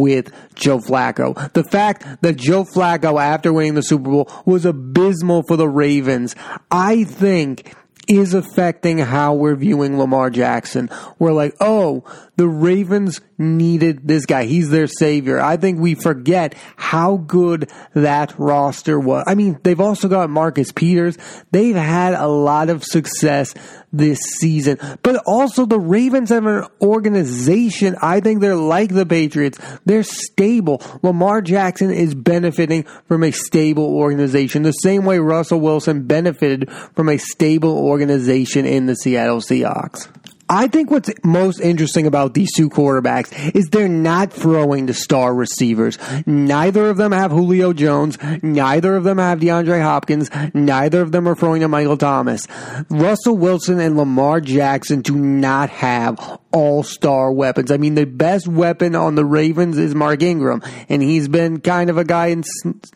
with 0.00 0.32
Joe 0.54 0.78
Flacco. 0.78 1.52
The 1.52 1.64
fact 1.64 2.22
that 2.22 2.36
Joe 2.36 2.64
Flacco, 2.64 3.20
after 3.20 3.52
winning 3.52 3.74
the 3.74 3.82
Super 3.82 4.10
Bowl, 4.10 4.30
was 4.44 4.64
abysmal 4.64 5.42
for 5.46 5.56
the 5.56 5.68
Ravens, 5.68 6.34
I 6.70 7.04
think 7.04 7.74
is 8.08 8.34
affecting 8.34 8.98
how 8.98 9.34
we're 9.34 9.56
viewing 9.56 9.98
Lamar 9.98 10.30
Jackson. 10.30 10.90
We're 11.18 11.32
like, 11.32 11.54
oh, 11.60 12.04
the 12.36 12.48
Ravens 12.48 13.20
needed 13.38 14.06
this 14.06 14.26
guy. 14.26 14.44
He's 14.44 14.70
their 14.70 14.86
savior. 14.86 15.40
I 15.40 15.56
think 15.56 15.78
we 15.78 15.94
forget 15.94 16.54
how 16.76 17.18
good 17.18 17.70
that 17.94 18.34
roster 18.38 18.98
was. 18.98 19.24
I 19.26 19.34
mean, 19.34 19.58
they've 19.62 19.80
also 19.80 20.08
got 20.08 20.30
Marcus 20.30 20.72
Peters. 20.72 21.16
They've 21.50 21.76
had 21.76 22.14
a 22.14 22.26
lot 22.26 22.70
of 22.70 22.84
success 22.84 23.54
this 23.92 24.18
season, 24.18 24.78
but 25.02 25.22
also 25.26 25.66
the 25.66 25.78
Ravens 25.78 26.30
have 26.30 26.46
an 26.46 26.64
organization. 26.82 27.94
I 28.02 28.20
think 28.20 28.40
they're 28.40 28.56
like 28.56 28.92
the 28.92 29.06
Patriots. 29.06 29.58
They're 29.84 30.02
stable. 30.02 30.82
Lamar 31.02 31.40
Jackson 31.40 31.92
is 31.92 32.14
benefiting 32.14 32.84
from 33.06 33.22
a 33.22 33.30
stable 33.30 33.84
organization 33.84 34.62
the 34.62 34.72
same 34.72 35.04
way 35.04 35.18
Russell 35.18 35.60
Wilson 35.60 36.06
benefited 36.06 36.70
from 36.94 37.08
a 37.08 37.18
stable 37.18 37.78
organization 37.78 38.66
in 38.66 38.86
the 38.86 38.96
Seattle 38.96 39.40
Seahawks. 39.40 40.08
I 40.54 40.68
think 40.68 40.88
what's 40.88 41.10
most 41.24 41.60
interesting 41.60 42.06
about 42.06 42.34
these 42.34 42.52
two 42.54 42.70
quarterbacks 42.70 43.56
is 43.56 43.70
they're 43.70 43.88
not 43.88 44.32
throwing 44.32 44.86
to 44.86 44.94
star 44.94 45.34
receivers. 45.34 45.98
Neither 46.26 46.88
of 46.88 46.96
them 46.96 47.10
have 47.10 47.32
Julio 47.32 47.72
Jones. 47.72 48.16
Neither 48.40 48.94
of 48.94 49.02
them 49.02 49.18
have 49.18 49.40
DeAndre 49.40 49.82
Hopkins. 49.82 50.30
Neither 50.54 51.00
of 51.00 51.10
them 51.10 51.26
are 51.26 51.34
throwing 51.34 51.62
to 51.62 51.68
Michael 51.68 51.96
Thomas. 51.96 52.46
Russell 52.88 53.36
Wilson 53.36 53.80
and 53.80 53.96
Lamar 53.96 54.40
Jackson 54.40 55.02
do 55.02 55.16
not 55.16 55.70
have 55.70 56.38
all 56.52 56.84
star 56.84 57.32
weapons. 57.32 57.72
I 57.72 57.76
mean, 57.76 57.96
the 57.96 58.06
best 58.06 58.46
weapon 58.46 58.94
on 58.94 59.16
the 59.16 59.24
Ravens 59.24 59.76
is 59.76 59.92
Mark 59.92 60.22
Ingram, 60.22 60.62
and 60.88 61.02
he's 61.02 61.26
been 61.26 61.58
kind 61.62 61.90
of 61.90 61.98
a 61.98 62.04
guy 62.04 62.28
in 62.28 62.44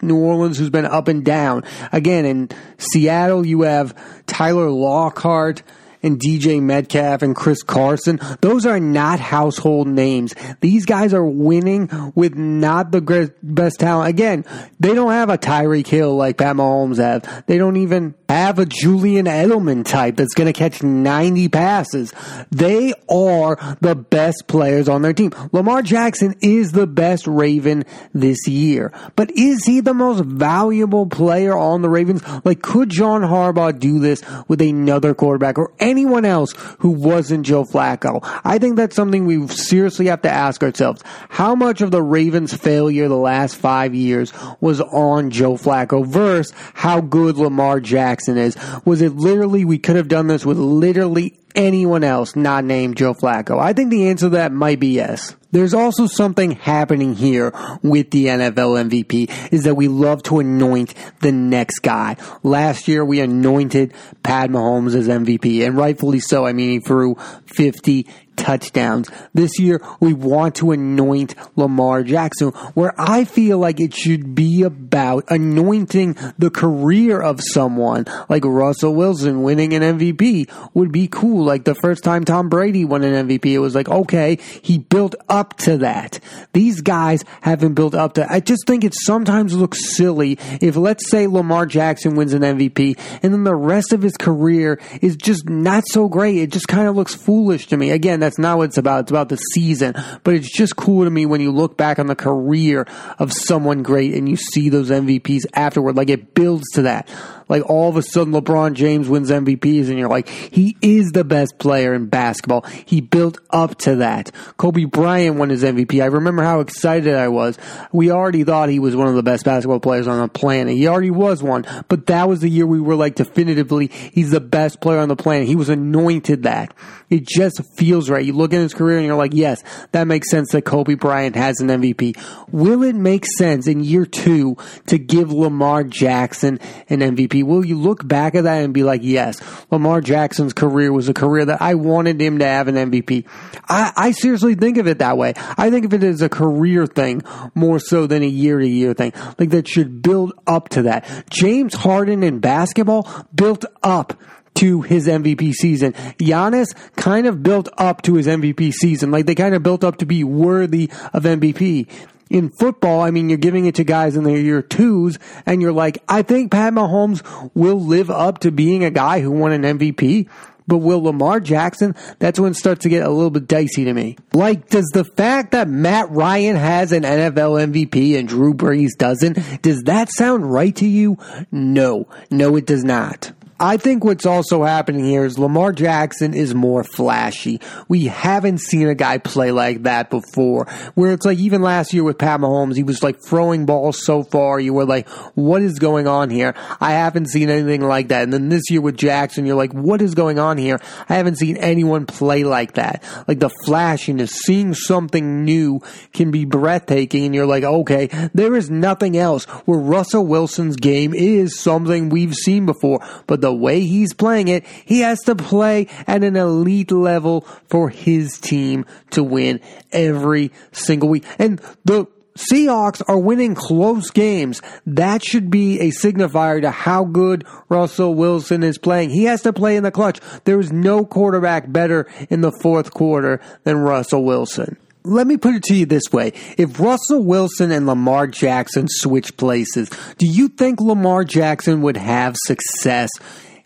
New 0.01 0.17
Orleans 0.17 0.59
who's 0.59 0.71
been 0.71 0.87
up 0.87 1.09
and 1.09 1.25
down. 1.25 1.65
Again, 1.91 2.25
in 2.25 2.51
Seattle, 2.79 3.45
you 3.45 3.63
have 3.63 3.97
Tyler 4.27 4.71
Lockett 4.71 5.65
and 6.03 6.19
DJ 6.19 6.63
Metcalf 6.63 7.23
and 7.23 7.35
Chris 7.35 7.63
Carson, 7.63 8.21
those 8.41 8.67
are 8.67 8.81
not 8.81 9.21
household 9.21 9.89
names. 9.89 10.35
These 10.61 10.87
guys 10.87 11.15
are 11.15 11.25
winning 11.25 12.13
with 12.15 12.35
not 12.35 12.91
the 12.91 13.33
best 13.43 13.81
talent. 13.81 14.09
Again, 14.09 14.45
they 14.81 14.95
don't 14.95 15.13
have 15.13 15.31
a 15.31 15.39
Tyreek 15.39 15.87
Hill 15.87 16.17
like 16.17 16.39
Pat 16.39 16.57
Mahomes 16.57 16.99
have. 16.99 17.47
They 17.47 17.59
don't 17.59 17.77
even 17.77 18.15
have 18.29 18.59
a 18.59 18.67
Julian 18.67 19.27
Edelman 19.27 19.85
type 19.85 20.17
that's 20.17 20.35
going 20.35 20.47
to 20.47 20.53
catch 20.53 20.83
90 20.83 21.49
passes. 21.49 22.13
They 22.51 22.93
are 23.11 23.57
the 23.81 23.95
best 23.95 24.47
players 24.47 24.89
on 24.89 25.03
their 25.03 25.13
team. 25.13 25.33
Lamar 25.53 25.83
Jackson 25.83 26.35
is 26.43 26.73
the 26.73 26.87
best 26.87 27.27
Raven 27.27 27.85
this 28.13 28.47
year. 28.47 28.93
But 29.17 29.31
is 29.31 29.65
he 29.65 29.81
the 29.81 29.95
most 29.95 30.25
valuable 30.25 31.07
player 31.07 31.57
on 31.57 31.83
the 31.83 31.89
Ravens? 31.89 32.23
Like, 32.45 32.63
could 32.63 32.91
John 32.91 33.23
Harbaugh 33.23 33.79
do 33.79 33.99
this 33.99 34.23
with 34.47 34.61
another 34.61 35.15
quarterback 35.15 35.59
or 35.59 35.73
anyone 35.89 36.25
else 36.25 36.53
who 36.79 36.91
wasn't 36.91 37.47
Joe 37.47 37.65
Flacco? 37.65 38.21
I 38.45 38.59
think 38.59 38.77
that's 38.77 38.97
something 38.97 39.27
we 39.27 39.47
seriously 39.49 40.07
have 40.07 40.23
to 40.23 40.31
ask 40.31 40.63
ourselves. 40.63 41.03
How 41.29 41.55
much 41.55 41.81
of 41.81 41.91
the 41.91 42.03
Ravens' 42.03 42.55
failure 42.55 43.09
the 43.09 43.17
last 43.17 43.57
five 43.57 43.95
years 43.95 44.33
was 44.61 44.81
on 44.81 45.31
Joe 45.31 45.55
Flacco 45.55 46.07
versus 46.07 46.55
how 46.75 47.01
good 47.01 47.37
Lamar 47.37 47.81
Jackson 47.81 48.37
is? 48.37 48.57
Was 48.85 49.01
it 49.01 49.17
literally 49.17 49.65
we 49.65 49.79
could 49.79 49.97
have 49.97 50.09
done 50.09 50.27
this 50.27 50.45
with 50.45 50.59
literally 50.59 51.39
anyone 51.55 52.05
else 52.05 52.37
not 52.37 52.65
named 52.65 52.97
Joe 52.97 53.15
Flacco? 53.15 53.59
I 53.59 53.73
think 53.73 53.91
the 53.91 54.09
answer 54.09 54.27
to 54.27 54.31
that 54.31 54.53
might 54.53 54.81
be 54.81 54.89
yes. 54.89 55.35
There's 55.51 55.73
also 55.73 56.07
something 56.07 56.53
happening 56.53 57.15
here 57.15 57.53
with 57.83 58.11
the 58.11 58.27
NFL 58.27 58.91
MVP 58.91 59.53
is 59.53 59.65
that 59.65 59.77
we 59.77 59.89
love 59.89 60.23
to 60.25 60.41
anoint 60.41 60.95
the 61.21 61.33
next 61.33 61.79
guy. 61.79 62.17
Last 62.43 62.87
year 62.87 63.03
we 63.03 63.21
anointed 63.21 63.95
Pat 64.23 64.51
Mahomes 64.51 64.95
as 64.95 65.09
MVP 65.09 65.67
and 65.67 65.77
rightfully 65.77 66.21
so. 66.21 66.45
I 66.45 66.53
mean, 66.53 66.71
he 66.71 66.81
threw 66.81 67.15
50 67.47 68.07
touchdowns. 68.39 69.11
This 69.35 69.59
year, 69.59 69.83
we 70.01 70.15
want 70.15 70.55
to 70.57 70.73
anoint 70.73 71.35
Lamar 71.57 72.03
Jackson, 72.03 72.51
where 72.75 72.95
I 72.99 73.25
feel 73.25 73.59
like 73.59 73.81
it 73.81 73.95
should 73.95 74.35
be 74.35 74.63
about 74.63 75.25
anointing 75.29 76.17
the 76.39 76.51
career 76.51 77.21
of 77.21 77.41
someone 77.43 78.07
like 78.29 78.45
Russell 78.45 78.95
Wilson 78.95 79.43
winning 79.43 79.75
an 79.75 79.99
MVP 79.99 80.51
would 80.75 80.93
be 80.93 81.09
cool. 81.09 81.45
Like 81.45 81.65
the 81.65 81.75
first 81.75 82.05
time 82.05 82.25
Tom 82.25 82.49
Brady 82.49 82.85
won 82.85 83.05
an 83.05 83.29
MVP, 83.29 83.47
it 83.47 83.59
was 83.59 83.75
like, 83.75 83.89
okay, 83.89 84.39
he 84.63 84.79
built 84.79 85.15
up 85.29 85.57
to 85.59 85.79
that. 85.79 86.21
These 86.53 86.81
guys 86.81 87.25
haven't 87.43 87.75
built 87.75 87.95
up 87.95 88.15
to, 88.15 88.31
I 88.31 88.41
just 88.41 88.67
think 88.67 88.85
it 88.85 88.95
sometimes 88.95 89.55
looks 89.55 89.97
silly 89.97 90.39
if 90.61 90.77
let's 90.77 91.11
say 91.11 91.27
Lamar 91.27 91.67
Jackson 91.67 92.15
wins 92.15 92.33
an 92.33 92.43
MVP 92.43 92.99
and 93.23 93.33
then 93.33 93.45
the 93.45 93.55
rest 93.55 93.93
of 93.93 94.03
his 94.03 94.17
career 94.17 94.81
is 95.01 95.17
just 95.17 95.49
not 95.49 95.85
so 95.89 96.09
great. 96.09 96.37
It 96.37 96.51
just 96.51 96.69
kind 96.69 96.89
of 96.89 96.97
looks 96.97 97.15
foolish 97.15 97.67
to 97.69 97.77
me. 97.77 97.91
Again, 97.91 98.21
that's 98.29 98.39
not 98.39 98.59
what 98.59 98.65
it's 98.65 98.77
about. 98.77 99.01
It's 99.01 99.11
about 99.11 99.31
the 99.31 99.37
season. 99.37 99.95
But 100.23 100.35
it's 100.35 100.55
just 100.55 100.77
cool 100.77 101.05
to 101.05 101.11
me 101.11 101.25
when 101.25 101.41
you 101.41 101.51
look 101.51 101.79
back 101.79 101.99
on 101.99 102.09
the 102.09 102.15
career 102.15 102.87
of 103.19 103.33
someone 103.33 103.83
great 103.83 104.13
and 104.13 104.29
you 104.29 104.37
see 104.37 104.69
those 104.69 104.91
MVPs 104.91 105.47
afterward. 105.55 105.97
Like 105.97 106.11
it 106.11 106.35
builds 106.35 106.69
to 106.75 106.83
that 106.83 107.09
like 107.49 107.69
all 107.69 107.89
of 107.89 107.97
a 107.97 108.03
sudden 108.03 108.33
LeBron 108.33 108.75
James 108.75 109.09
wins 109.09 109.31
MVPs 109.31 109.89
and 109.89 109.99
you're 109.99 110.09
like, 110.09 110.29
he 110.29 110.77
is 110.83 111.13
the 111.13 111.25
best 111.25 111.59
player 111.59 111.95
in 111.95 112.07
basketball. 112.07 112.63
He 112.85 113.01
built 113.01 113.39
up 113.51 113.77
to 113.79 113.97
that. 113.97 114.31
Kobe 114.57 114.85
Bryant 114.85 115.37
won 115.37 115.51
his 115.51 115.63
MVP. 115.63 116.03
I 116.03 116.07
remember 116.07 116.43
how 116.43 116.61
excited 116.61 117.15
I 117.15 117.29
was. 117.29 117.59
We 117.93 118.11
already 118.11 118.45
thought 118.45 118.69
he 118.69 118.79
was 118.79 118.95
one 118.95 119.09
of 119.09 119.15
the 119.15 119.23
best 119.23 119.45
basketball 119.45 119.81
players 119.81 120.07
on 120.07 120.21
the 120.21 120.29
planet. 120.29 120.77
He 120.77 120.87
already 120.87 121.11
was 121.11 121.43
one, 121.43 121.67
but 121.89 122.07
that 122.07 122.29
was 122.29 122.41
the 122.41 122.51
year 122.51 122.67
we 122.67 122.81
were 122.81 122.97
like 122.97 123.15
definitively, 123.15 123.89
he's 123.89 124.31
the 124.31 124.41
best 124.41 124.81
player 124.81 124.99
on 124.99 125.09
the 125.09 125.17
planet. 125.17 125.49
He 125.49 125.57
was 125.57 125.69
anointed 125.69 126.43
that. 126.43 126.75
It 127.11 127.27
just 127.27 127.65
feels 127.77 128.11
right. 128.11 128.18
You 128.25 128.33
look 128.33 128.53
at 128.53 128.61
his 128.61 128.75
career 128.75 128.99
and 128.99 129.07
you're 129.07 129.17
like, 129.17 129.35
yes, 129.35 129.63
that 129.93 130.07
makes 130.07 130.31
sense 130.31 130.53
that 130.53 130.63
Kobe 130.63 130.95
Bryant 130.95 131.37
has 131.37 131.61
an 131.61 131.69
MVP. 131.69 132.17
Will 132.51 132.83
it 132.83 132.95
make 132.95 133.25
sense 133.39 133.67
in 133.67 133.85
year 133.85 134.07
two 134.07 134.57
to 134.87 134.99
give 134.99 135.33
Lamar 135.33 135.85
Jackson 135.85 136.59
an 136.89 137.01
MVP? 137.01 137.45
Will 137.45 137.65
you 137.65 137.79
look 137.79 138.07
back 138.07 138.35
at 138.35 138.45
that 138.45 138.65
and 138.65 138.75
be 138.75 138.83
like, 138.83 139.03
yes, 139.03 139.41
Lamar 139.71 140.01
Jackson's 140.01 140.53
career 140.53 140.93
was 140.93 141.09
a 141.09 141.15
career 141.15 141.45
that 141.47 141.61
I 141.61 141.75
wanted 141.75 142.21
him 142.21 142.39
to 142.39 142.47
have 142.47 142.69
an 142.69 142.75
MVP? 142.75 143.27
I, 143.69 143.93
I 143.97 144.11
seriously 144.13 144.55
think 144.55 144.79
of 144.79 144.87
it 144.87 144.99
that 144.99 145.17
way. 145.17 145.35
I 145.57 145.71
think 145.71 145.85
of 145.85 145.95
it 145.95 146.03
as 146.03 146.23
a 146.23 146.29
career 146.29 146.87
thing 146.87 147.23
more 147.55 147.79
so 147.79 148.07
than 148.07 148.23
a 148.23 148.27
year 148.27 148.59
to 148.59 148.69
year 148.69 148.95
thing. 148.95 149.13
Like 149.39 149.51
that 149.51 149.69
should 149.69 150.03
build 150.03 150.33
up 150.47 150.69
to 150.71 150.83
that. 150.83 151.27
James 151.31 151.75
Harden 151.75 152.23
in 152.23 152.41
basketball 152.41 153.09
built 153.35 153.65
up 153.83 154.19
to 154.59 154.83
his 154.83 155.09
MVP 155.09 155.53
season. 155.53 155.93
Giannis 156.19 156.75
kind 156.97 157.27
of 157.27 157.43
built 157.43 157.69
up 157.79 158.03
to 158.03 158.15
his 158.15 158.27
MVP 158.27 158.73
season. 158.73 159.11
Like 159.11 159.27
they 159.27 159.35
kind 159.35 159.55
of 159.55 159.63
built 159.63 159.85
up 159.85 159.99
to 159.99 160.07
be 160.07 160.25
worthy 160.25 160.91
of 161.13 161.25
MVP 161.25 161.89
in 162.31 162.51
football, 162.51 163.01
I 163.01 163.11
mean, 163.11 163.29
you're 163.29 163.39
giving 163.39 163.67
it 163.67 163.77
to 163.77 163.85
guys 163.85 164.17
in 164.17 164.25
their 164.25 164.39
year 164.39 164.63
twos, 164.63 165.19
and 165.47 165.63
you're 165.63 165.73
like, 165.73 166.03
I 166.09 166.23
think 166.23 166.53
Pat 166.53 166.73
Mahomes 166.73 167.23
will 167.55 167.81
live 167.81 168.11
up 168.11 168.41
to 168.41 168.51
being 168.51 168.85
a 168.85 168.91
guy 168.91 169.21
who 169.21 169.31
won 169.31 169.53
an 169.53 169.63
MVP. 169.63 170.29
But 170.67 170.79
will 170.79 171.03
Lamar 171.03 171.41
Jackson? 171.41 171.95
That's 172.19 172.39
when 172.39 172.51
it 172.51 172.57
starts 172.57 172.83
to 172.83 172.91
get 172.91 173.03
a 173.03 173.09
little 173.09 173.31
bit 173.31 173.49
dicey 173.49 173.87
to 173.87 173.95
me. 173.95 174.19
Like, 174.35 174.69
does 174.69 174.85
the 174.93 175.05
fact 175.05 175.53
that 175.53 175.67
Matt 175.67 176.11
Ryan 176.11 176.57
has 176.57 176.93
an 176.93 177.05
NFL 177.05 177.73
MVP 177.73 178.19
and 178.19 178.29
Drew 178.29 178.53
Brees 178.53 178.91
doesn't, 178.99 179.63
does 179.63 179.85
that 179.85 180.13
sound 180.13 180.53
right 180.53 180.77
to 180.77 180.87
you? 180.87 181.17
No. 181.51 182.07
No, 182.31 182.55
it 182.57 182.67
does 182.67 182.85
not. 182.85 183.33
I 183.61 183.77
think 183.77 184.05
what's 184.05 184.25
also 184.25 184.63
happening 184.63 185.05
here 185.05 185.25
is 185.25 185.37
Lamar 185.37 185.73
Jackson 185.73 186.33
is 186.33 186.55
more 186.55 186.85
flashy. 186.85 187.61
We 187.89 188.05
haven't 188.05 188.59
seen 188.59 188.87
a 188.87 188.95
guy 188.95 189.19
play 189.19 189.51
like 189.51 189.83
that 189.83 190.11
before. 190.11 190.67
Where 190.95 191.13
it's 191.13 191.27
like 191.27 191.39
even 191.39 191.61
last 191.61 191.93
year 191.93 192.05
with 192.05 192.19
Pat 192.19 192.39
Mahomes, 192.39 192.77
he 192.77 192.85
was 192.85 193.03
like 193.03 193.21
throwing 193.21 193.67
balls 193.67 194.05
so 194.05 194.23
far, 194.23 194.61
you 194.61 194.75
were 194.75 194.85
like, 194.85 195.09
what 195.35 195.61
is 195.63 195.81
going 195.81 196.07
on 196.07 196.31
here? 196.31 196.55
I 196.81 196.93
haven't 196.93 197.31
seen 197.31 197.51
anything 197.51 197.81
like 197.81 198.09
that. 198.09 198.23
And 198.23 198.33
then 198.33 198.49
this 198.49 198.71
year 198.71 198.81
with 198.81 198.97
Jackson, 198.97 199.45
you're 199.45 199.57
like, 199.57 199.73
what 199.73 200.01
is 200.03 200.15
going 200.15 200.39
on 200.39 200.57
here? 200.57 200.79
I 201.09 201.15
haven't 201.15 201.39
seen 201.39 201.57
anyone 201.57 202.07
play 202.07 202.45
like 202.45 202.75
that. 202.75 203.03
Like 203.27 203.41
the 203.41 203.51
flashiness, 203.65 204.31
seeing 204.31 204.73
something 204.73 205.45
new 205.45 205.81
can 206.13 206.31
be 206.31 206.45
breathtaking. 206.45 207.25
And 207.25 207.35
you're 207.35 207.45
like, 207.45 207.65
okay, 207.65 208.07
there 208.35 208.55
is 208.55 208.71
nothing 208.71 209.17
else 209.17 209.47
where 209.67 209.81
Russell 209.81 210.27
Wilson's 210.27 210.77
game 210.77 211.13
is 211.13 211.59
something 211.59 212.09
we've 212.09 212.35
seen 212.35 212.65
before. 212.65 213.01
But 213.27 213.41
the 213.41 213.48
the 213.49 213.55
way 213.55 213.81
he's 213.81 214.13
playing 214.13 214.49
it, 214.49 214.67
he 214.85 215.01
has 215.01 215.19
to 215.21 215.35
play 215.35 215.87
at 216.07 216.23
an 216.23 216.37
elite 216.37 216.93
level 216.93 217.41
for 217.69 217.89
his 217.89 218.37
team 218.39 218.85
to 219.11 219.25
win 219.25 219.59
every 219.91 220.53
single 220.71 221.09
week. 221.09 221.25
And 221.39 221.59
the 221.87 222.07
Seahawks 222.37 223.03
are 223.09 223.19
winning 223.19 223.55
close 223.55 224.11
games. 224.11 224.61
That 224.87 225.25
should 225.25 225.51
be 225.51 225.81
a 225.81 225.89
signifier 225.89 226.61
to 226.61 226.71
how 226.71 227.05
good 227.05 227.47
Russell 227.71 228.15
Wilson 228.15 228.63
is 228.63 228.77
playing. 228.77 229.11
He 229.11 229.25
has 229.25 229.41
to 229.43 229.53
play 229.55 229.77
in 229.77 229.83
the 229.83 229.91
clutch. 229.91 230.21
There 230.45 230.61
is 230.61 230.71
no 230.71 231.07
quarterback 231.07 231.73
better 231.73 232.07
in 232.29 232.43
the 232.43 232.53
fourth 232.53 232.93
quarter 232.93 233.41
than 233.65 233.79
Russell 233.79 234.25
Wilson 234.25 234.77
let 235.09 235.27
me 235.27 235.37
put 235.37 235.55
it 235.55 235.63
to 235.65 235.75
you 235.75 235.87
this 235.87 236.13
way. 236.13 236.33
If 236.57 236.79
Russell 236.79 237.23
Wilson 237.23 237.71
and 237.71 237.87
Lamar 237.87 238.27
Jackson 238.27 238.87
switch 238.89 239.37
places, 239.37 239.91
do 240.19 240.27
you 240.27 240.49
think 240.49 240.81
Lamar 240.81 241.25
Jackson 241.25 241.83
would 241.83 241.97
have 241.97 242.37
success 242.45 243.11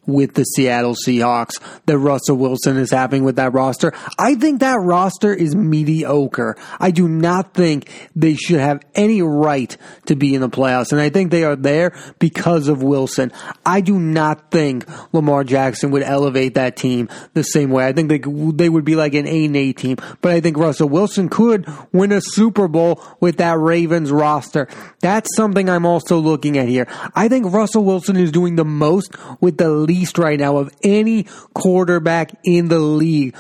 with 0.07 0.35
the 0.35 0.45
Seattle 0.45 0.95
Seahawks 0.95 1.61
that 1.87 1.99
Russell 1.99 2.37
Wilson 2.37 2.77
is 2.77 2.91
having 2.91 3.25
with 3.25 3.37
that 3.37 3.53
roster. 3.53 3.93
I 4.19 4.35
think 4.35 4.61
that 4.61 4.81
roster 4.81 5.33
is 5.33 5.55
mediocre. 5.55 6.57
I 6.81 6.91
do 6.91 7.09
not 7.09 7.55
think 7.55 7.89
they 8.17 8.35
should 8.35 8.61
have 8.61 8.83
any 8.95 9.23
right 9.23 9.77
to 10.07 10.17
be 10.17 10.35
in 10.35 10.41
the 10.41 10.49
playoffs. 10.49 10.93
And 10.93 11.01
I 11.01 11.11
think 11.11 11.31
they 11.31 11.45
are 11.45 11.57
there 11.57 11.97
because 12.19 12.69
of 12.69 12.83
Wilson. 12.83 13.33
I 13.65 13.81
do 13.81 13.99
not 13.99 14.51
think 14.51 14.87
Lamar 15.13 15.45
Jackson 15.45 15.91
would 15.93 16.03
elevate 16.03 16.55
that 16.55 16.77
team 16.77 17.09
the 17.35 17.43
same 17.43 17.71
way. 17.71 17.87
I 17.87 17.93
think 17.93 18.09
they, 18.09 18.19
they 18.19 18.69
would 18.69 18.85
be 18.85 18.97
like 18.97 19.15
an 19.15 19.27
A 19.27 19.45
and 19.45 19.57
A 19.57 19.73
team. 19.73 19.97
But 20.21 20.33
I 20.33 20.41
think 20.41 20.57
Russell 20.57 20.89
Wilson 20.89 21.29
could 21.29 21.67
win 21.93 22.13
a 22.13 22.21
Super 22.21 22.69
Bowl 22.69 23.03
with 23.21 23.37
that 23.37 23.59
Ravens 23.59 24.11
roster. 24.11 24.69
That's 25.01 25.29
something 25.37 25.69
I'm 25.69 25.87
also 25.87 26.19
looking 26.19 26.59
at 26.59 26.69
here. 26.69 26.87
I 27.15 27.29
think 27.29 27.53
Russell 27.53 27.85
Wilson 27.85 28.17
is 28.17 28.33
doing 28.33 28.57
the 28.57 28.65
most 28.65 29.15
with 29.41 29.59
the 29.59 29.69
right 30.19 30.39
now 30.39 30.57
of 30.57 30.75
any 30.83 31.27
quarterback 31.55 32.33
in 32.45 32.69
the 32.69 32.79
league. 32.79 33.37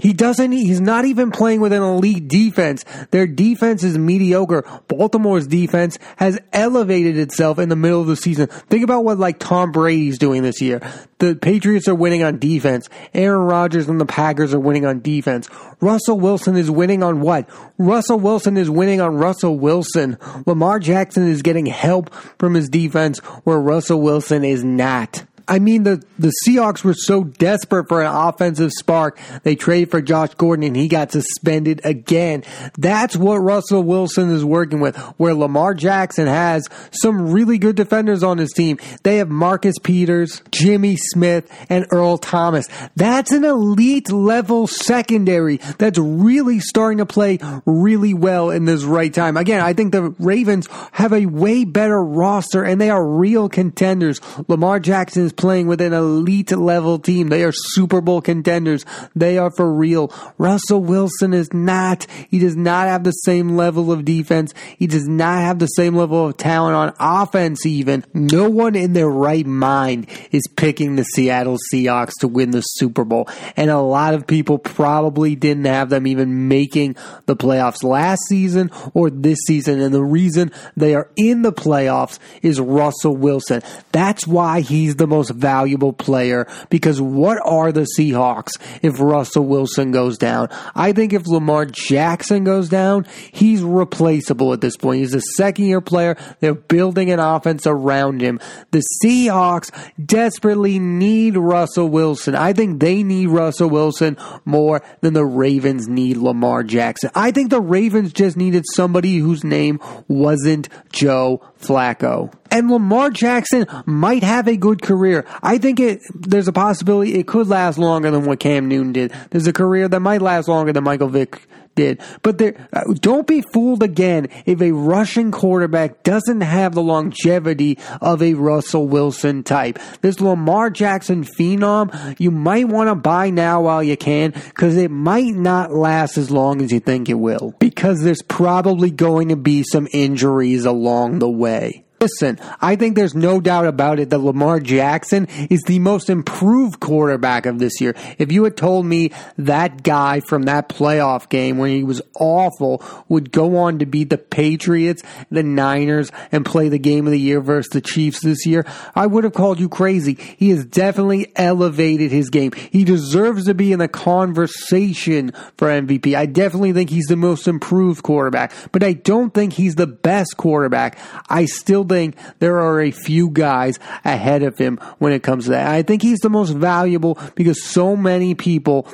He 0.00 0.12
doesn't, 0.12 0.52
he's 0.52 0.80
not 0.80 1.06
even 1.06 1.32
playing 1.32 1.60
with 1.60 1.72
an 1.72 1.82
elite 1.82 2.28
defense. 2.28 2.84
Their 3.10 3.26
defense 3.26 3.82
is 3.82 3.98
mediocre. 3.98 4.62
Baltimore's 4.86 5.48
defense 5.48 5.98
has 6.16 6.38
elevated 6.52 7.18
itself 7.18 7.58
in 7.58 7.68
the 7.68 7.74
middle 7.74 8.00
of 8.00 8.06
the 8.06 8.14
season. 8.14 8.46
Think 8.46 8.84
about 8.84 9.04
what 9.04 9.18
like 9.18 9.40
Tom 9.40 9.72
Brady's 9.72 10.16
doing 10.16 10.44
this 10.44 10.60
year. 10.60 10.80
The 11.18 11.34
Patriots 11.34 11.88
are 11.88 11.96
winning 11.96 12.22
on 12.22 12.38
defense. 12.38 12.88
Aaron 13.12 13.40
Rodgers 13.40 13.88
and 13.88 14.00
the 14.00 14.06
Packers 14.06 14.54
are 14.54 14.60
winning 14.60 14.86
on 14.86 15.00
defense. 15.00 15.48
Russell 15.80 16.20
Wilson 16.20 16.56
is 16.56 16.70
winning 16.70 17.02
on 17.02 17.20
what? 17.20 17.50
Russell 17.76 18.20
Wilson 18.20 18.56
is 18.56 18.70
winning 18.70 19.00
on 19.00 19.16
Russell 19.16 19.58
Wilson. 19.58 20.16
Lamar 20.46 20.78
Jackson 20.78 21.26
is 21.26 21.42
getting 21.42 21.66
help 21.66 22.14
from 22.38 22.54
his 22.54 22.68
defense 22.68 23.18
where 23.42 23.58
Russell 23.58 24.00
Wilson 24.00 24.44
is 24.44 24.62
not. 24.62 25.24
I 25.48 25.58
mean, 25.58 25.82
the, 25.84 26.02
the 26.18 26.32
Seahawks 26.46 26.84
were 26.84 26.94
so 26.94 27.24
desperate 27.24 27.88
for 27.88 28.02
an 28.02 28.14
offensive 28.14 28.70
spark, 28.72 29.18
they 29.42 29.56
traded 29.56 29.90
for 29.90 30.02
Josh 30.02 30.34
Gordon 30.34 30.64
and 30.64 30.76
he 30.76 30.88
got 30.88 31.10
suspended 31.10 31.80
again. 31.84 32.44
That's 32.76 33.16
what 33.16 33.38
Russell 33.38 33.82
Wilson 33.82 34.30
is 34.30 34.44
working 34.44 34.80
with, 34.80 34.96
where 35.16 35.34
Lamar 35.34 35.74
Jackson 35.74 36.26
has 36.26 36.68
some 36.90 37.32
really 37.32 37.58
good 37.58 37.76
defenders 37.76 38.22
on 38.22 38.38
his 38.38 38.50
team. 38.52 38.78
They 39.02 39.16
have 39.16 39.28
Marcus 39.28 39.76
Peters, 39.82 40.42
Jimmy 40.50 40.96
Smith, 40.96 41.50
and 41.70 41.86
Earl 41.90 42.18
Thomas. 42.18 42.66
That's 42.96 43.32
an 43.32 43.44
elite 43.44 44.12
level 44.12 44.66
secondary 44.66 45.58
that's 45.78 45.98
really 45.98 46.60
starting 46.60 46.98
to 46.98 47.06
play 47.06 47.38
really 47.64 48.14
well 48.14 48.50
in 48.50 48.64
this 48.64 48.84
right 48.84 49.12
time. 49.12 49.36
Again, 49.36 49.60
I 49.60 49.72
think 49.72 49.92
the 49.92 50.14
Ravens 50.18 50.68
have 50.92 51.12
a 51.12 51.26
way 51.26 51.64
better 51.64 52.02
roster 52.02 52.64
and 52.64 52.80
they 52.80 52.90
are 52.90 53.04
real 53.04 53.48
contenders. 53.48 54.20
Lamar 54.48 54.80
Jackson 54.80 55.24
is 55.24 55.32
playing 55.38 55.68
with 55.68 55.80
an 55.80 55.94
elite 55.94 56.50
level 56.52 56.98
team. 56.98 57.28
They 57.28 57.44
are 57.44 57.52
Super 57.52 58.02
Bowl 58.02 58.20
contenders. 58.20 58.84
They 59.14 59.38
are 59.38 59.50
for 59.50 59.72
real. 59.72 60.12
Russell 60.36 60.82
Wilson 60.82 61.32
is 61.32 61.52
not. 61.54 62.06
He 62.28 62.38
does 62.38 62.56
not 62.56 62.88
have 62.88 63.04
the 63.04 63.12
same 63.12 63.56
level 63.56 63.90
of 63.90 64.04
defense. 64.04 64.52
He 64.76 64.86
does 64.86 65.08
not 65.08 65.38
have 65.38 65.58
the 65.58 65.66
same 65.66 65.94
level 65.94 66.26
of 66.26 66.36
talent 66.36 66.76
on 66.76 66.92
offense 66.98 67.64
even. 67.64 68.04
No 68.12 68.50
one 68.50 68.74
in 68.74 68.92
their 68.92 69.08
right 69.08 69.46
mind 69.46 70.08
is 70.32 70.42
picking 70.56 70.96
the 70.96 71.04
Seattle 71.04 71.56
Seahawks 71.72 72.14
to 72.20 72.28
win 72.28 72.50
the 72.50 72.60
Super 72.60 73.04
Bowl. 73.04 73.28
And 73.56 73.70
a 73.70 73.80
lot 73.80 74.14
of 74.14 74.26
people 74.26 74.58
probably 74.58 75.36
didn't 75.36 75.66
have 75.66 75.88
them 75.88 76.06
even 76.06 76.48
making 76.48 76.96
the 77.26 77.36
playoffs 77.36 77.84
last 77.84 78.22
season 78.28 78.70
or 78.92 79.08
this 79.08 79.38
season. 79.46 79.80
And 79.80 79.94
the 79.94 80.04
reason 80.04 80.50
they 80.76 80.94
are 80.94 81.10
in 81.16 81.42
the 81.42 81.52
playoffs 81.52 82.18
is 82.42 82.60
Russell 82.60 83.16
Wilson. 83.16 83.62
That's 83.92 84.26
why 84.26 84.60
he's 84.60 84.96
the 84.96 85.06
most 85.06 85.27
valuable 85.30 85.92
player 85.92 86.46
because 86.70 87.00
what 87.00 87.38
are 87.44 87.72
the 87.72 87.86
Seahawks 87.98 88.52
if 88.82 89.00
Russell 89.00 89.44
Wilson 89.44 89.90
goes 89.92 90.18
down? 90.18 90.48
I 90.74 90.92
think 90.92 91.12
if 91.12 91.26
Lamar 91.26 91.66
Jackson 91.66 92.44
goes 92.44 92.68
down, 92.68 93.06
he's 93.32 93.62
replaceable 93.62 94.52
at 94.52 94.60
this 94.60 94.76
point. 94.76 95.00
He's 95.00 95.14
a 95.14 95.20
second 95.36 95.66
year 95.66 95.80
player. 95.80 96.16
They're 96.40 96.54
building 96.54 97.10
an 97.10 97.20
offense 97.20 97.66
around 97.66 98.20
him. 98.20 98.40
The 98.70 98.84
Seahawks 99.02 99.70
desperately 100.04 100.78
need 100.78 101.36
Russell 101.36 101.88
Wilson. 101.88 102.34
I 102.34 102.52
think 102.52 102.80
they 102.80 103.02
need 103.02 103.28
Russell 103.28 103.70
Wilson 103.70 104.16
more 104.44 104.82
than 105.00 105.14
the 105.14 105.24
Ravens 105.24 105.88
need 105.88 106.16
Lamar 106.16 106.62
Jackson. 106.62 107.10
I 107.14 107.30
think 107.30 107.50
the 107.50 107.60
Ravens 107.60 108.12
just 108.12 108.36
needed 108.36 108.64
somebody 108.74 109.18
whose 109.18 109.44
name 109.44 109.80
wasn't 110.08 110.68
Joe 110.92 111.42
Flacco. 111.60 112.32
And 112.50 112.70
Lamar 112.70 113.10
Jackson 113.10 113.66
might 113.86 114.22
have 114.22 114.48
a 114.48 114.56
good 114.56 114.82
career. 114.82 115.26
I 115.42 115.58
think 115.58 115.80
it 115.80 116.00
there's 116.14 116.48
a 116.48 116.52
possibility 116.52 117.14
it 117.14 117.26
could 117.26 117.48
last 117.48 117.78
longer 117.78 118.10
than 118.10 118.24
what 118.24 118.40
Cam 118.40 118.68
Newton 118.68 118.92
did. 118.92 119.12
There's 119.30 119.46
a 119.46 119.52
career 119.52 119.88
that 119.88 120.00
might 120.00 120.22
last 120.22 120.48
longer 120.48 120.72
than 120.72 120.84
Michael 120.84 121.08
Vick 121.08 121.46
did. 121.78 122.02
But 122.22 122.38
there, 122.38 122.68
uh, 122.72 122.92
don't 123.00 123.26
be 123.26 123.42
fooled 123.52 123.84
again 123.84 124.28
if 124.46 124.60
a 124.60 124.72
rushing 124.72 125.30
quarterback 125.30 126.02
doesn't 126.02 126.40
have 126.40 126.74
the 126.74 126.82
longevity 126.82 127.78
of 128.00 128.20
a 128.20 128.34
Russell 128.34 128.88
Wilson 128.88 129.44
type. 129.44 129.78
This 130.00 130.20
Lamar 130.20 130.70
Jackson 130.70 131.24
phenom, 131.24 132.18
you 132.18 132.32
might 132.32 132.68
want 132.68 132.88
to 132.88 132.96
buy 132.96 133.30
now 133.30 133.62
while 133.62 133.82
you 133.82 133.96
can 133.96 134.32
because 134.32 134.76
it 134.76 134.90
might 134.90 135.34
not 135.34 135.72
last 135.72 136.18
as 136.18 136.32
long 136.32 136.60
as 136.62 136.72
you 136.72 136.80
think 136.80 137.08
it 137.08 137.14
will. 137.14 137.54
Because 137.60 138.02
there's 138.02 138.22
probably 138.22 138.90
going 138.90 139.28
to 139.28 139.36
be 139.36 139.62
some 139.62 139.86
injuries 139.92 140.64
along 140.64 141.20
the 141.20 141.30
way. 141.30 141.84
Listen, 142.00 142.38
I 142.60 142.76
think 142.76 142.94
there's 142.94 143.16
no 143.16 143.40
doubt 143.40 143.66
about 143.66 143.98
it 143.98 144.10
that 144.10 144.18
Lamar 144.18 144.60
Jackson 144.60 145.26
is 145.50 145.62
the 145.62 145.80
most 145.80 146.08
improved 146.08 146.78
quarterback 146.78 147.44
of 147.44 147.58
this 147.58 147.80
year. 147.80 147.94
If 148.18 148.30
you 148.30 148.44
had 148.44 148.56
told 148.56 148.86
me 148.86 149.10
that 149.36 149.82
guy 149.82 150.20
from 150.20 150.44
that 150.44 150.68
playoff 150.68 151.28
game 151.28 151.58
when 151.58 151.70
he 151.70 151.82
was 151.82 152.00
awful 152.14 152.84
would 153.08 153.32
go 153.32 153.56
on 153.56 153.80
to 153.80 153.86
beat 153.86 154.10
the 154.10 154.18
Patriots, 154.18 155.02
the 155.30 155.42
Niners, 155.42 156.12
and 156.30 156.46
play 156.46 156.68
the 156.68 156.78
game 156.78 157.06
of 157.06 157.10
the 157.10 157.18
year 157.18 157.40
versus 157.40 157.70
the 157.70 157.80
Chiefs 157.80 158.20
this 158.20 158.46
year, 158.46 158.64
I 158.94 159.06
would 159.06 159.24
have 159.24 159.34
called 159.34 159.58
you 159.58 159.68
crazy. 159.68 160.14
He 160.14 160.50
has 160.50 160.64
definitely 160.64 161.32
elevated 161.34 162.12
his 162.12 162.30
game. 162.30 162.52
He 162.52 162.84
deserves 162.84 163.46
to 163.46 163.54
be 163.54 163.72
in 163.72 163.80
the 163.80 163.88
conversation 163.88 165.32
for 165.56 165.66
MVP. 165.66 166.14
I 166.14 166.26
definitely 166.26 166.72
think 166.72 166.90
he's 166.90 167.06
the 167.06 167.16
most 167.16 167.48
improved 167.48 168.04
quarterback, 168.04 168.52
but 168.70 168.84
I 168.84 168.92
don't 168.92 169.34
think 169.34 169.54
he's 169.54 169.74
the 169.74 169.88
best 169.88 170.36
quarterback. 170.36 170.96
I 171.28 171.46
still 171.46 171.87
there 171.88 172.58
are 172.58 172.80
a 172.80 172.90
few 172.90 173.30
guys 173.30 173.78
ahead 174.04 174.42
of 174.42 174.58
him 174.58 174.78
when 174.98 175.12
it 175.12 175.22
comes 175.22 175.44
to 175.44 175.50
that. 175.50 175.68
I 175.68 175.82
think 175.82 176.02
he's 176.02 176.20
the 176.20 176.30
most 176.30 176.50
valuable 176.50 177.18
because 177.34 177.64
so 177.64 177.96
many 177.96 178.34
people 178.34 178.88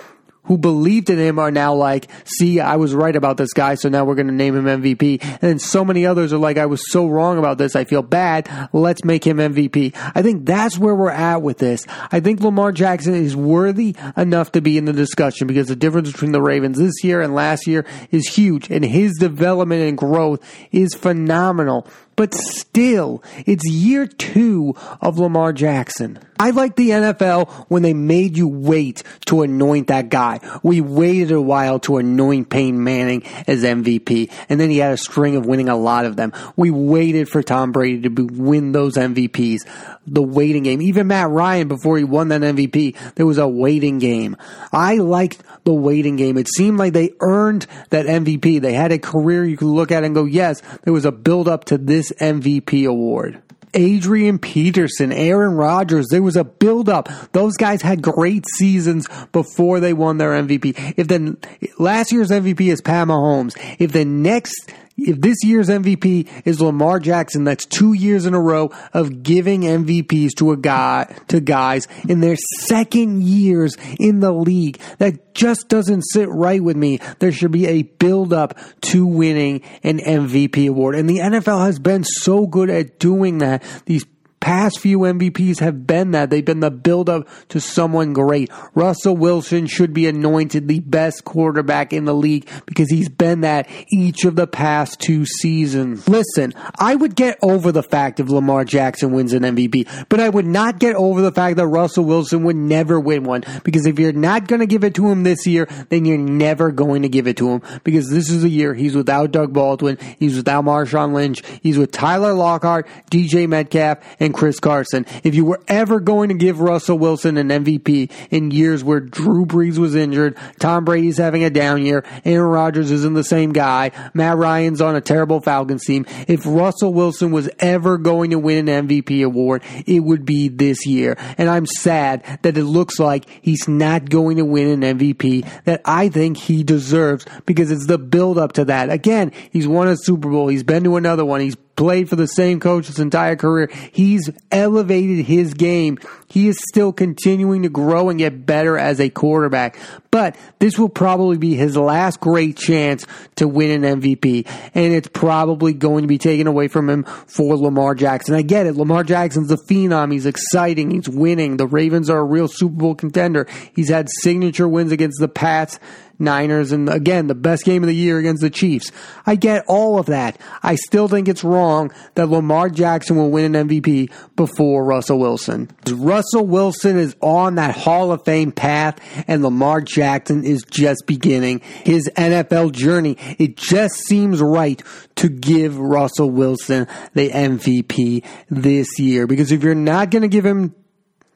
who 0.44 0.58
believed 0.58 1.10
in 1.10 1.18
him 1.18 1.38
are 1.38 1.50
now 1.50 1.74
like, 1.74 2.08
see, 2.24 2.60
I 2.60 2.76
was 2.76 2.94
right 2.94 3.14
about 3.14 3.36
this 3.36 3.52
guy, 3.52 3.74
so 3.76 3.88
now 3.88 4.04
we're 4.04 4.14
going 4.14 4.26
to 4.26 4.32
name 4.32 4.54
him 4.54 4.82
MVP. 4.82 5.22
And 5.22 5.40
then 5.40 5.58
so 5.58 5.84
many 5.84 6.06
others 6.06 6.32
are 6.32 6.38
like, 6.38 6.58
I 6.58 6.66
was 6.66 6.90
so 6.90 7.06
wrong 7.06 7.38
about 7.38 7.58
this, 7.58 7.74
I 7.74 7.84
feel 7.84 8.02
bad, 8.02 8.48
let's 8.72 9.04
make 9.04 9.26
him 9.26 9.38
MVP. 9.38 9.94
I 10.14 10.22
think 10.22 10.44
that's 10.44 10.78
where 10.78 10.94
we're 10.94 11.10
at 11.10 11.42
with 11.42 11.58
this. 11.58 11.86
I 12.12 12.20
think 12.20 12.40
Lamar 12.40 12.72
Jackson 12.72 13.14
is 13.14 13.34
worthy 13.34 13.96
enough 14.16 14.52
to 14.52 14.60
be 14.60 14.76
in 14.76 14.84
the 14.84 14.92
discussion 14.92 15.46
because 15.46 15.68
the 15.68 15.76
difference 15.76 16.12
between 16.12 16.32
the 16.32 16.42
Ravens 16.42 16.78
this 16.78 17.02
year 17.02 17.22
and 17.22 17.34
last 17.34 17.66
year 17.66 17.86
is 18.10 18.28
huge, 18.28 18.70
and 18.70 18.84
his 18.84 19.14
development 19.18 19.82
and 19.82 19.96
growth 19.96 20.44
is 20.72 20.94
phenomenal. 20.94 21.88
But 22.16 22.34
still, 22.34 23.22
it's 23.46 23.68
year 23.68 24.06
two 24.06 24.74
of 25.00 25.18
Lamar 25.18 25.52
Jackson. 25.52 26.18
I 26.38 26.50
like 26.50 26.76
the 26.76 26.90
NFL 26.90 27.48
when 27.68 27.82
they 27.82 27.94
made 27.94 28.36
you 28.36 28.48
wait 28.48 29.02
to 29.26 29.42
anoint 29.42 29.86
that 29.86 30.08
guy. 30.08 30.40
We 30.62 30.80
waited 30.80 31.30
a 31.30 31.40
while 31.40 31.78
to 31.80 31.98
anoint 31.98 32.50
Peyton 32.50 32.82
Manning 32.82 33.24
as 33.46 33.62
MVP, 33.62 34.30
and 34.48 34.58
then 34.58 34.70
he 34.70 34.78
had 34.78 34.92
a 34.92 34.96
string 34.96 35.36
of 35.36 35.46
winning 35.46 35.68
a 35.68 35.76
lot 35.76 36.06
of 36.06 36.16
them. 36.16 36.32
We 36.56 36.70
waited 36.70 37.28
for 37.28 37.42
Tom 37.42 37.72
Brady 37.72 38.02
to 38.02 38.10
be, 38.10 38.22
win 38.22 38.72
those 38.72 38.94
MVPs. 38.94 39.60
The 40.06 40.22
waiting 40.22 40.64
game. 40.64 40.82
Even 40.82 41.06
Matt 41.06 41.30
Ryan, 41.30 41.68
before 41.68 41.96
he 41.96 42.04
won 42.04 42.28
that 42.28 42.42
MVP, 42.42 43.14
there 43.14 43.26
was 43.26 43.38
a 43.38 43.48
waiting 43.48 43.98
game. 43.98 44.36
I 44.72 44.96
liked 44.96 45.42
the 45.64 45.72
waiting 45.72 46.16
game. 46.16 46.36
It 46.36 46.48
seemed 46.54 46.78
like 46.78 46.92
they 46.92 47.14
earned 47.20 47.66
that 47.90 48.06
MVP. 48.06 48.60
They 48.60 48.74
had 48.74 48.92
a 48.92 48.98
career 48.98 49.44
you 49.44 49.56
could 49.56 49.68
look 49.68 49.90
at 49.90 50.04
and 50.04 50.14
go, 50.14 50.24
yes, 50.24 50.60
there 50.82 50.92
was 50.92 51.06
a 51.06 51.12
build 51.12 51.48
up 51.48 51.64
to 51.66 51.78
this 51.78 52.03
MVP 52.12 52.88
award. 52.88 53.40
Adrian 53.74 54.38
Peterson, 54.38 55.12
Aaron 55.12 55.54
Rodgers. 55.54 56.06
There 56.08 56.22
was 56.22 56.36
a 56.36 56.44
build 56.44 56.88
up. 56.88 57.08
Those 57.32 57.56
guys 57.56 57.82
had 57.82 58.02
great 58.02 58.44
seasons 58.56 59.08
before 59.32 59.80
they 59.80 59.92
won 59.92 60.18
their 60.18 60.30
MVP. 60.30 60.94
If 60.96 61.08
the 61.08 61.36
last 61.78 62.12
year's 62.12 62.30
MVP 62.30 62.72
is 62.72 62.80
Pat 62.80 63.08
Mahomes, 63.08 63.56
if 63.78 63.92
the 63.92 64.04
next 64.04 64.72
if 64.96 65.20
this 65.20 65.38
year's 65.42 65.68
MVP 65.68 66.28
is 66.44 66.60
Lamar 66.60 67.00
Jackson, 67.00 67.44
that's 67.44 67.66
two 67.66 67.92
years 67.92 68.26
in 68.26 68.34
a 68.34 68.40
row 68.40 68.70
of 68.92 69.22
giving 69.22 69.62
MVPs 69.62 70.34
to 70.36 70.52
a 70.52 70.56
guy 70.56 71.14
to 71.28 71.40
guys 71.40 71.88
in 72.08 72.20
their 72.20 72.36
second 72.60 73.22
years 73.22 73.76
in 73.98 74.20
the 74.20 74.32
league. 74.32 74.78
That 74.98 75.34
just 75.34 75.68
doesn't 75.68 76.02
sit 76.02 76.28
right 76.28 76.62
with 76.62 76.76
me. 76.76 77.00
There 77.18 77.32
should 77.32 77.50
be 77.50 77.66
a 77.66 77.82
build 77.82 78.32
up 78.32 78.56
to 78.82 79.04
winning 79.04 79.62
an 79.82 79.98
MVP 79.98 80.68
award. 80.68 80.94
And 80.94 81.08
the 81.08 81.18
NFL 81.18 81.66
has 81.66 81.78
been 81.78 82.04
so 82.04 82.46
good 82.46 82.70
at 82.70 82.98
doing 82.98 83.38
that 83.38 83.62
these 83.86 84.04
past 84.44 84.78
few 84.78 84.98
MVPs 84.98 85.60
have 85.60 85.86
been 85.86 86.10
that. 86.10 86.28
They've 86.28 86.44
been 86.44 86.60
the 86.60 86.70
build 86.70 87.08
up 87.08 87.26
to 87.48 87.62
someone 87.62 88.12
great. 88.12 88.50
Russell 88.74 89.16
Wilson 89.16 89.66
should 89.66 89.94
be 89.94 90.06
anointed 90.06 90.68
the 90.68 90.80
best 90.80 91.24
quarterback 91.24 91.94
in 91.94 92.04
the 92.04 92.12
league 92.12 92.46
because 92.66 92.90
he's 92.90 93.08
been 93.08 93.40
that 93.40 93.66
each 93.90 94.26
of 94.26 94.36
the 94.36 94.46
past 94.46 95.00
two 95.00 95.24
seasons. 95.24 96.06
Listen, 96.06 96.52
I 96.78 96.94
would 96.94 97.16
get 97.16 97.38
over 97.40 97.72
the 97.72 97.82
fact 97.82 98.20
if 98.20 98.28
Lamar 98.28 98.66
Jackson 98.66 99.12
wins 99.12 99.32
an 99.32 99.44
MVP, 99.44 100.08
but 100.10 100.20
I 100.20 100.28
would 100.28 100.44
not 100.44 100.78
get 100.78 100.94
over 100.94 101.22
the 101.22 101.32
fact 101.32 101.56
that 101.56 101.66
Russell 101.66 102.04
Wilson 102.04 102.44
would 102.44 102.56
never 102.56 103.00
win 103.00 103.24
one 103.24 103.44
because 103.64 103.86
if 103.86 103.98
you're 103.98 104.12
not 104.12 104.46
going 104.46 104.60
to 104.60 104.66
give 104.66 104.84
it 104.84 104.94
to 104.96 105.08
him 105.08 105.22
this 105.22 105.46
year, 105.46 105.66
then 105.88 106.04
you're 106.04 106.18
never 106.18 106.70
going 106.70 107.00
to 107.00 107.08
give 107.08 107.26
it 107.26 107.38
to 107.38 107.48
him 107.48 107.62
because 107.82 108.10
this 108.10 108.28
is 108.28 108.42
the 108.42 108.50
year 108.50 108.74
he's 108.74 108.94
without 108.94 109.30
Doug 109.30 109.54
Baldwin, 109.54 109.96
he's 110.18 110.36
without 110.36 110.66
Marshawn 110.66 111.14
Lynch, 111.14 111.42
he's 111.62 111.78
with 111.78 111.92
Tyler 111.92 112.34
Lockhart, 112.34 112.86
DJ 113.10 113.48
Metcalf, 113.48 114.00
and 114.20 114.33
Chris 114.34 114.58
Carson. 114.60 115.06
If 115.22 115.34
you 115.34 115.44
were 115.44 115.60
ever 115.68 116.00
going 116.00 116.28
to 116.28 116.34
give 116.34 116.60
Russell 116.60 116.98
Wilson 116.98 117.36
an 117.36 117.48
MVP 117.48 118.10
in 118.30 118.50
years 118.50 118.82
where 118.84 119.00
Drew 119.00 119.46
Brees 119.46 119.78
was 119.78 119.94
injured, 119.94 120.36
Tom 120.58 120.84
Brady's 120.84 121.16
having 121.16 121.44
a 121.44 121.50
down 121.50 121.84
year, 121.84 122.04
Aaron 122.24 122.50
Rodgers 122.50 122.90
isn't 122.90 123.14
the 123.14 123.24
same 123.24 123.52
guy, 123.52 123.92
Matt 124.12 124.36
Ryan's 124.36 124.80
on 124.80 124.96
a 124.96 125.00
terrible 125.00 125.40
Falcons 125.40 125.84
team, 125.84 126.04
if 126.26 126.44
Russell 126.44 126.92
Wilson 126.92 127.30
was 127.30 127.48
ever 127.60 127.96
going 127.96 128.30
to 128.30 128.38
win 128.38 128.68
an 128.68 128.88
MVP 128.88 129.24
award, 129.24 129.62
it 129.86 130.00
would 130.00 130.26
be 130.26 130.48
this 130.48 130.84
year. 130.86 131.16
And 131.38 131.48
I'm 131.48 131.66
sad 131.66 132.22
that 132.42 132.58
it 132.58 132.64
looks 132.64 132.98
like 132.98 133.26
he's 133.40 133.68
not 133.68 134.10
going 134.10 134.38
to 134.38 134.44
win 134.44 134.82
an 134.82 134.98
MVP 134.98 135.48
that 135.64 135.80
I 135.84 136.08
think 136.08 136.36
he 136.36 136.64
deserves 136.64 137.24
because 137.46 137.70
it's 137.70 137.86
the 137.86 137.98
build 137.98 138.38
up 138.38 138.52
to 138.52 138.64
that. 138.66 138.90
Again, 138.90 139.32
he's 139.52 139.68
won 139.68 139.88
a 139.88 139.96
Super 139.96 140.28
Bowl, 140.28 140.48
he's 140.48 140.64
been 140.64 140.84
to 140.84 140.96
another 140.96 141.24
one, 141.24 141.40
he's 141.40 141.56
played 141.76 142.08
for 142.08 142.16
the 142.16 142.26
same 142.26 142.60
coach 142.60 142.86
his 142.86 142.98
entire 142.98 143.36
career. 143.36 143.70
He's 143.92 144.30
elevated 144.50 145.26
his 145.26 145.54
game. 145.54 145.98
He 146.28 146.48
is 146.48 146.58
still 146.68 146.92
continuing 146.92 147.62
to 147.62 147.68
grow 147.68 148.08
and 148.08 148.18
get 148.18 148.44
better 148.44 148.76
as 148.76 149.00
a 149.00 149.08
quarterback. 149.08 149.78
But 150.10 150.36
this 150.58 150.78
will 150.78 150.88
probably 150.88 151.38
be 151.38 151.54
his 151.54 151.76
last 151.76 152.20
great 152.20 152.56
chance 152.56 153.06
to 153.36 153.46
win 153.46 153.84
an 153.84 154.00
MVP. 154.00 154.48
And 154.74 154.92
it's 154.92 155.08
probably 155.08 155.72
going 155.72 156.02
to 156.02 156.08
be 156.08 156.18
taken 156.18 156.46
away 156.46 156.68
from 156.68 156.90
him 156.90 157.04
for 157.04 157.56
Lamar 157.56 157.94
Jackson. 157.94 158.34
I 158.34 158.42
get 158.42 158.66
it. 158.66 158.74
Lamar 158.74 159.04
Jackson's 159.04 159.52
a 159.52 159.56
phenom. 159.56 160.12
He's 160.12 160.26
exciting. 160.26 160.90
He's 160.90 161.08
winning. 161.08 161.56
The 161.56 161.66
Ravens 161.66 162.10
are 162.10 162.18
a 162.18 162.24
real 162.24 162.48
Super 162.48 162.76
Bowl 162.76 162.94
contender. 162.94 163.46
He's 163.74 163.88
had 163.88 164.08
signature 164.22 164.68
wins 164.68 164.92
against 164.92 165.20
the 165.20 165.28
Pats 165.28 165.78
Niners, 166.18 166.72
and 166.72 166.88
again, 166.88 167.26
the 167.26 167.34
best 167.34 167.64
game 167.64 167.82
of 167.82 167.88
the 167.88 167.94
year 167.94 168.18
against 168.18 168.42
the 168.42 168.50
Chiefs. 168.50 168.90
I 169.26 169.36
get 169.36 169.64
all 169.66 169.98
of 169.98 170.06
that. 170.06 170.38
I 170.62 170.76
still 170.76 171.08
think 171.08 171.28
it's 171.28 171.44
wrong 171.44 171.92
that 172.14 172.28
Lamar 172.28 172.68
Jackson 172.68 173.16
will 173.16 173.30
win 173.30 173.54
an 173.54 173.68
MVP 173.68 174.10
before 174.36 174.84
Russell 174.84 175.18
Wilson. 175.18 175.70
Russell 175.90 176.46
Wilson 176.46 176.98
is 176.98 177.16
on 177.20 177.56
that 177.56 177.76
Hall 177.76 178.12
of 178.12 178.24
Fame 178.24 178.52
path, 178.52 178.98
and 179.28 179.42
Lamar 179.42 179.80
Jackson 179.80 180.44
is 180.44 180.64
just 180.64 181.04
beginning 181.06 181.60
his 181.84 182.10
NFL 182.16 182.72
journey. 182.72 183.16
It 183.38 183.56
just 183.56 183.94
seems 184.06 184.40
right 184.40 184.82
to 185.16 185.28
give 185.28 185.78
Russell 185.78 186.30
Wilson 186.30 186.86
the 187.14 187.30
MVP 187.30 188.24
this 188.48 188.98
year 188.98 189.26
because 189.26 189.52
if 189.52 189.62
you're 189.62 189.74
not 189.74 190.10
going 190.10 190.22
to 190.22 190.28
give 190.28 190.44
him 190.44 190.74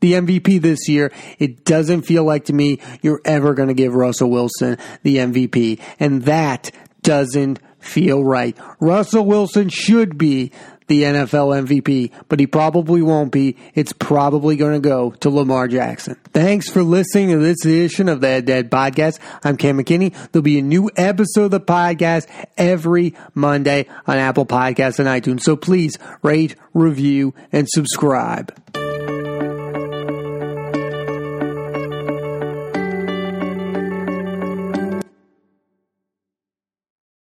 the 0.00 0.12
MVP 0.14 0.60
this 0.60 0.88
year, 0.88 1.12
it 1.38 1.64
doesn't 1.64 2.02
feel 2.02 2.24
like 2.24 2.46
to 2.46 2.52
me 2.52 2.80
you're 3.02 3.20
ever 3.24 3.54
going 3.54 3.68
to 3.68 3.74
give 3.74 3.94
Russell 3.94 4.30
Wilson 4.30 4.78
the 5.02 5.16
MVP. 5.16 5.80
And 5.98 6.22
that 6.22 6.70
doesn't 7.02 7.60
feel 7.78 8.24
right. 8.24 8.56
Russell 8.80 9.24
Wilson 9.24 9.68
should 9.68 10.18
be 10.18 10.52
the 10.88 11.02
NFL 11.02 11.66
MVP, 11.66 12.10
but 12.28 12.40
he 12.40 12.46
probably 12.46 13.02
won't 13.02 13.30
be. 13.30 13.56
It's 13.74 13.92
probably 13.92 14.56
going 14.56 14.72
to 14.72 14.86
go 14.88 15.10
to 15.20 15.30
Lamar 15.30 15.68
Jackson. 15.68 16.16
Thanks 16.32 16.68
for 16.68 16.82
listening 16.82 17.28
to 17.30 17.38
this 17.38 17.64
edition 17.64 18.08
of 18.08 18.20
the 18.20 18.28
Head 18.28 18.46
Dead 18.46 18.70
Podcast. 18.70 19.18
I'm 19.44 19.56
Cam 19.56 19.78
McKinney. 19.78 20.14
There'll 20.32 20.42
be 20.42 20.58
a 20.58 20.62
new 20.62 20.90
episode 20.96 21.44
of 21.44 21.50
the 21.52 21.60
podcast 21.60 22.26
every 22.56 23.14
Monday 23.34 23.86
on 24.06 24.16
Apple 24.16 24.46
Podcasts 24.46 24.98
and 24.98 25.08
iTunes. 25.08 25.42
So 25.42 25.56
please 25.56 25.98
rate, 26.22 26.56
review, 26.72 27.34
and 27.52 27.68
subscribe. 27.68 28.54